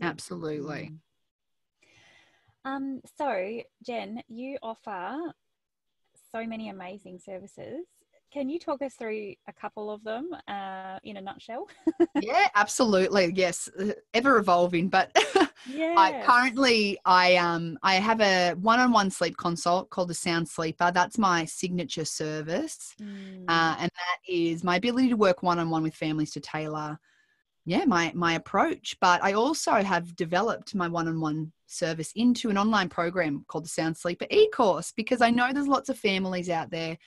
Absolutely. 0.01 0.91
Mm. 0.91 0.99
Um. 2.63 3.01
So, 3.17 3.61
Jen, 3.85 4.23
you 4.27 4.57
offer 4.63 5.17
so 6.31 6.45
many 6.45 6.69
amazing 6.69 7.19
services. 7.19 7.85
Can 8.31 8.49
you 8.49 8.59
talk 8.59 8.81
us 8.81 8.95
through 8.95 9.33
a 9.47 9.53
couple 9.53 9.89
of 9.89 10.03
them 10.03 10.29
uh, 10.47 10.99
in 11.03 11.17
a 11.17 11.21
nutshell? 11.21 11.67
yeah, 12.21 12.47
absolutely. 12.55 13.31
Yes, 13.33 13.69
uh, 13.79 13.91
ever 14.13 14.37
evolving, 14.37 14.89
but. 14.89 15.15
Yeah. 15.67 15.95
I 15.97 16.21
currently 16.23 16.99
I 17.05 17.37
um 17.37 17.79
I 17.81 17.95
have 17.95 18.21
a 18.21 18.53
one-on-one 18.53 19.09
sleep 19.09 19.35
consult 19.37 19.89
called 19.89 20.09
the 20.09 20.13
Sound 20.13 20.47
Sleeper. 20.47 20.91
That's 20.93 21.17
my 21.17 21.45
signature 21.45 22.05
service. 22.05 22.93
Mm. 23.01 23.45
uh, 23.47 23.75
and 23.79 23.89
that 23.89 24.31
is 24.31 24.63
my 24.63 24.75
ability 24.75 25.09
to 25.09 25.17
work 25.17 25.41
one 25.41 25.57
on 25.57 25.71
one 25.71 25.81
with 25.81 25.95
families 25.95 26.31
to 26.33 26.39
tailor, 26.39 26.99
yeah, 27.65 27.83
my 27.85 28.11
my 28.15 28.33
approach. 28.33 28.95
But 29.01 29.23
I 29.23 29.33
also 29.33 29.71
have 29.71 30.15
developed 30.15 30.75
my 30.75 30.87
one 30.87 31.07
on 31.07 31.19
one 31.19 31.51
service 31.65 32.11
into 32.15 32.49
an 32.49 32.57
online 32.57 32.89
program 32.89 33.43
called 33.47 33.65
the 33.65 33.69
Sound 33.69 33.97
Sleeper 33.97 34.27
e 34.29 34.49
course 34.51 34.91
because 34.95 35.21
I 35.21 35.31
know 35.31 35.51
there's 35.51 35.67
lots 35.67 35.89
of 35.89 35.97
families 35.97 36.49
out 36.49 36.69
there 36.69 36.97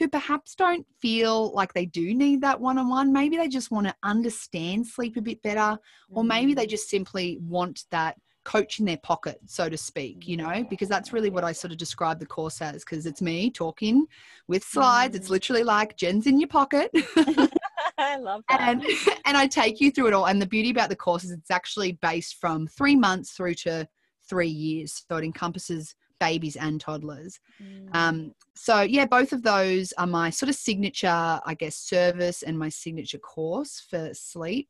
who 0.00 0.08
perhaps 0.08 0.54
don't 0.54 0.86
feel 0.98 1.52
like 1.52 1.74
they 1.74 1.84
do 1.84 2.14
need 2.14 2.40
that 2.40 2.58
one 2.58 2.78
on 2.78 2.88
one. 2.88 3.12
Maybe 3.12 3.36
they 3.36 3.48
just 3.48 3.70
want 3.70 3.86
to 3.86 3.94
understand 4.02 4.86
sleep 4.86 5.18
a 5.18 5.20
bit 5.20 5.42
better, 5.42 5.78
or 6.08 6.24
maybe 6.24 6.54
they 6.54 6.66
Mm. 6.66 6.70
just 6.70 6.88
simply 6.88 7.38
want 7.42 7.84
that 7.90 8.16
coach 8.44 8.80
in 8.80 8.86
their 8.86 8.96
pocket, 8.96 9.38
so 9.44 9.68
to 9.68 9.76
speak, 9.76 10.26
you 10.26 10.38
know, 10.38 10.64
because 10.70 10.88
that's 10.88 11.12
really 11.12 11.28
what 11.28 11.44
I 11.44 11.52
sort 11.52 11.70
of 11.72 11.76
describe 11.76 12.18
the 12.18 12.24
course 12.24 12.62
as 12.62 12.82
because 12.82 13.04
it's 13.04 13.20
me 13.20 13.50
talking 13.50 14.06
with 14.48 14.64
slides. 14.64 15.14
It's 15.14 15.28
Mm. 15.28 15.32
literally 15.32 15.62
like 15.64 15.98
Jen's 15.98 16.26
in 16.26 16.40
your 16.40 16.48
pocket. 16.48 16.90
I 17.98 18.16
love 18.16 18.42
that. 18.48 18.60
and 18.60 18.82
and 19.26 19.36
I 19.36 19.46
take 19.46 19.82
you 19.82 19.90
through 19.90 20.06
it 20.08 20.14
all. 20.14 20.26
And 20.26 20.40
the 20.40 20.46
beauty 20.46 20.70
about 20.70 20.88
the 20.88 20.96
course 20.96 21.24
is 21.24 21.30
it's 21.30 21.50
actually 21.50 21.92
based 21.92 22.36
from 22.40 22.66
three 22.66 22.96
months 22.96 23.32
through 23.32 23.54
to 23.66 23.86
three 24.26 24.48
years. 24.48 25.04
So 25.10 25.18
it 25.18 25.24
encompasses 25.24 25.94
babies 26.20 26.56
and 26.56 26.80
toddlers. 26.80 27.40
Mm. 27.60 27.88
Um, 27.94 28.34
so 28.54 28.82
yeah, 28.82 29.06
both 29.06 29.32
of 29.32 29.42
those 29.42 29.92
are 29.94 30.06
my 30.06 30.30
sort 30.30 30.50
of 30.50 30.54
signature, 30.54 31.08
I 31.44 31.54
guess, 31.58 31.76
service 31.76 32.42
and 32.42 32.56
my 32.58 32.68
signature 32.68 33.18
course 33.18 33.84
for 33.90 34.14
sleep. 34.14 34.68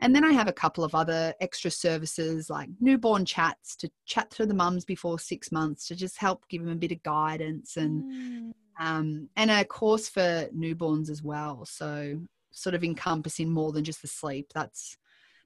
And 0.00 0.14
then 0.14 0.24
I 0.24 0.32
have 0.32 0.48
a 0.48 0.52
couple 0.52 0.84
of 0.84 0.94
other 0.94 1.34
extra 1.40 1.70
services 1.70 2.48
like 2.48 2.68
newborn 2.80 3.24
chats 3.24 3.74
to 3.76 3.90
chat 4.06 4.30
to 4.32 4.46
the 4.46 4.54
mums 4.54 4.84
before 4.84 5.18
six 5.18 5.50
months 5.50 5.88
to 5.88 5.96
just 5.96 6.18
help 6.18 6.48
give 6.48 6.62
them 6.62 6.72
a 6.72 6.76
bit 6.76 6.92
of 6.92 7.02
guidance 7.02 7.76
and 7.76 8.02
Mm. 8.04 8.52
um, 8.80 9.28
and 9.36 9.50
a 9.50 9.64
course 9.64 10.08
for 10.08 10.48
newborns 10.56 11.10
as 11.10 11.22
well. 11.22 11.64
So 11.64 12.20
sort 12.50 12.74
of 12.74 12.84
encompassing 12.84 13.50
more 13.50 13.72
than 13.72 13.84
just 13.84 14.02
the 14.02 14.08
sleep. 14.08 14.52
That's 14.54 14.96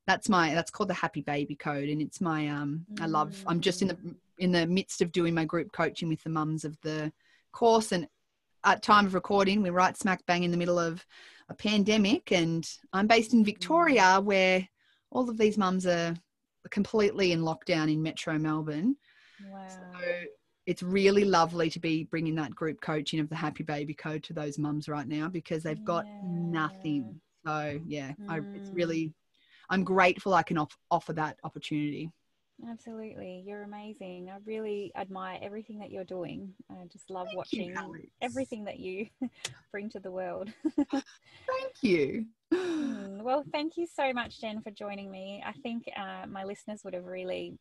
that's 0.06 0.28
my 0.28 0.52
that's 0.54 0.70
called 0.70 0.90
the 0.90 0.94
Happy 0.94 1.22
Baby 1.22 1.54
Code, 1.54 1.88
and 1.88 2.02
it's 2.02 2.20
my 2.20 2.48
um. 2.48 2.84
I 3.00 3.06
love. 3.06 3.42
I'm 3.46 3.60
just 3.60 3.82
in 3.82 3.88
the 3.88 3.96
in 4.42 4.50
the 4.50 4.66
midst 4.66 5.00
of 5.00 5.12
doing 5.12 5.34
my 5.34 5.44
group 5.44 5.70
coaching 5.72 6.08
with 6.08 6.22
the 6.24 6.30
mums 6.30 6.64
of 6.64 6.76
the 6.82 7.12
course, 7.52 7.92
and 7.92 8.08
at 8.64 8.82
time 8.82 9.06
of 9.06 9.14
recording, 9.14 9.62
we're 9.62 9.72
right 9.72 9.96
smack 9.96 10.20
bang 10.26 10.42
in 10.42 10.50
the 10.50 10.56
middle 10.56 10.78
of 10.78 11.06
a 11.48 11.54
pandemic, 11.54 12.32
and 12.32 12.68
I'm 12.92 13.06
based 13.06 13.32
in 13.34 13.44
Victoria, 13.44 14.20
where 14.20 14.68
all 15.10 15.30
of 15.30 15.38
these 15.38 15.56
mums 15.56 15.86
are 15.86 16.14
completely 16.70 17.32
in 17.32 17.40
lockdown 17.42 17.92
in 17.92 18.02
Metro 18.02 18.36
Melbourne. 18.38 18.96
Wow. 19.52 19.60
So 19.68 20.02
it's 20.66 20.82
really 20.82 21.24
lovely 21.24 21.70
to 21.70 21.80
be 21.80 22.04
bringing 22.04 22.34
that 22.36 22.54
group 22.54 22.80
coaching 22.80 23.20
of 23.20 23.28
the 23.28 23.36
Happy 23.36 23.62
Baby 23.62 23.94
Code 23.94 24.24
to 24.24 24.32
those 24.32 24.58
mums 24.58 24.88
right 24.88 25.06
now 25.06 25.28
because 25.28 25.62
they've 25.62 25.84
got 25.84 26.04
Yeah. 26.22 26.28
nothing. 26.28 27.20
So 27.46 27.80
yeah, 27.86 28.12
I, 28.28 28.38
it's 28.54 28.70
Mm. 28.70 28.76
really, 28.76 29.12
I'm 29.70 29.84
grateful 29.84 30.34
I 30.34 30.42
can 30.42 30.58
off, 30.58 30.76
offer 30.90 31.12
that 31.14 31.38
opportunity. 31.44 32.10
Absolutely. 32.68 33.42
You're 33.46 33.62
amazing. 33.62 34.30
I 34.30 34.38
really 34.44 34.92
admire 34.96 35.38
everything 35.42 35.78
that 35.80 35.90
you're 35.90 36.04
doing. 36.04 36.54
I 36.70 36.86
just 36.92 37.10
love 37.10 37.26
Thank 37.26 37.36
watching 37.36 37.74
you, 37.74 37.94
everything 38.20 38.64
that 38.64 38.78
you 38.78 39.08
bring 39.72 39.90
to 39.90 40.00
the 40.00 40.10
world. 40.10 40.52
Thank 40.90 41.82
you. 41.82 42.26
Mm, 42.52 43.22
Well, 43.22 43.44
thank 43.50 43.78
you 43.78 43.86
so 43.86 44.12
much, 44.12 44.40
Jen, 44.40 44.60
for 44.60 44.70
joining 44.70 45.10
me. 45.10 45.42
I 45.44 45.52
think 45.52 45.84
uh, 45.96 46.26
my 46.28 46.44
listeners 46.44 46.82
would 46.84 46.92
have 46.92 47.06
really 47.06 47.56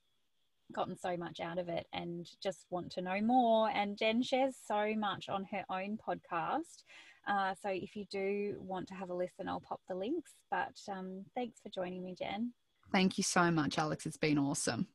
gotten 0.74 0.98
so 0.98 1.16
much 1.16 1.40
out 1.40 1.58
of 1.58 1.70
it 1.70 1.88
and 1.94 2.28
just 2.42 2.66
want 2.70 2.92
to 2.94 3.02
know 3.02 3.22
more. 3.22 3.70
And 3.70 3.98
Jen 3.98 4.22
shares 4.22 4.56
so 4.66 4.94
much 4.96 5.30
on 5.30 5.46
her 5.52 5.64
own 5.70 5.98
podcast. 5.98 6.84
Uh, 7.28 7.54
so 7.62 7.70
if 7.70 7.96
you 7.96 8.06
do 8.12 8.56
want 8.60 8.88
to 8.90 8.96
have 8.96 9.10
a 9.10 9.14
listen, 9.14 9.48
I'll 9.48 9.62
pop 9.62 9.82
the 9.88 9.96
links. 9.96 10.34
But 10.50 10.78
um, 10.92 11.24
thanks 11.36 11.60
for 11.62 11.70
joining 11.70 12.04
me, 12.04 12.16
Jen. 12.18 12.54
Thank 12.92 13.18
you 13.18 13.24
so 13.24 13.52
much, 13.52 13.78
Alex. 13.78 14.06
It's 14.06 14.18
been 14.18 14.38
awesome. 14.38 14.88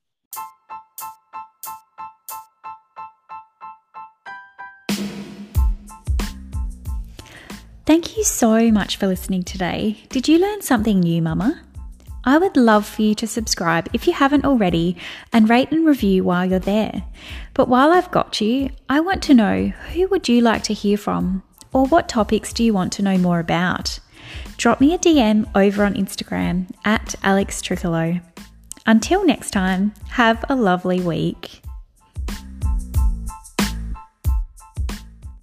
Thank 7.87 8.17
you 8.17 8.25
so 8.25 8.73
much 8.73 8.97
for 8.97 9.07
listening 9.07 9.45
today. 9.45 9.99
Did 10.09 10.27
you 10.27 10.39
learn 10.39 10.61
something 10.61 10.99
new, 10.99 11.23
Mama? 11.23 11.63
I 12.25 12.37
would 12.37 12.57
love 12.57 12.85
for 12.85 13.03
you 13.03 13.15
to 13.15 13.27
subscribe 13.29 13.89
if 13.93 14.09
you 14.09 14.13
haven't 14.13 14.45
already 14.45 14.97
and 15.33 15.49
rate 15.49 15.71
and 15.71 15.87
review 15.87 16.25
while 16.25 16.45
you're 16.45 16.59
there. 16.59 17.05
But 17.55 17.69
while 17.69 17.93
I've 17.93 18.11
got 18.11 18.41
you, 18.41 18.71
I 18.89 18.99
want 18.99 19.23
to 19.25 19.35
know 19.35 19.69
who 19.93 20.09
would 20.09 20.29
you 20.29 20.41
like 20.41 20.65
to 20.65 20.75
hear 20.75 20.99
from 20.99 21.45
or 21.73 21.87
what 21.87 22.09
topics 22.09 22.53
do 22.53 22.65
you 22.65 22.75
want 22.75 22.93
to 22.95 23.03
know 23.03 23.17
more 23.17 23.39
about? 23.39 24.01
Drop 24.57 24.81
me 24.81 24.95
a 24.95 24.99
DM 24.99 25.49
over 25.55 25.85
on 25.85 25.95
Instagram 25.95 26.71
at 26.85 27.15
Alex 27.23 27.61
Tricolo. 27.61 28.23
Until 28.87 29.27
next 29.27 29.51
time, 29.51 29.93
have 30.11 30.45
a 30.49 30.57
lovely 30.57 31.01
week. 31.01 31.63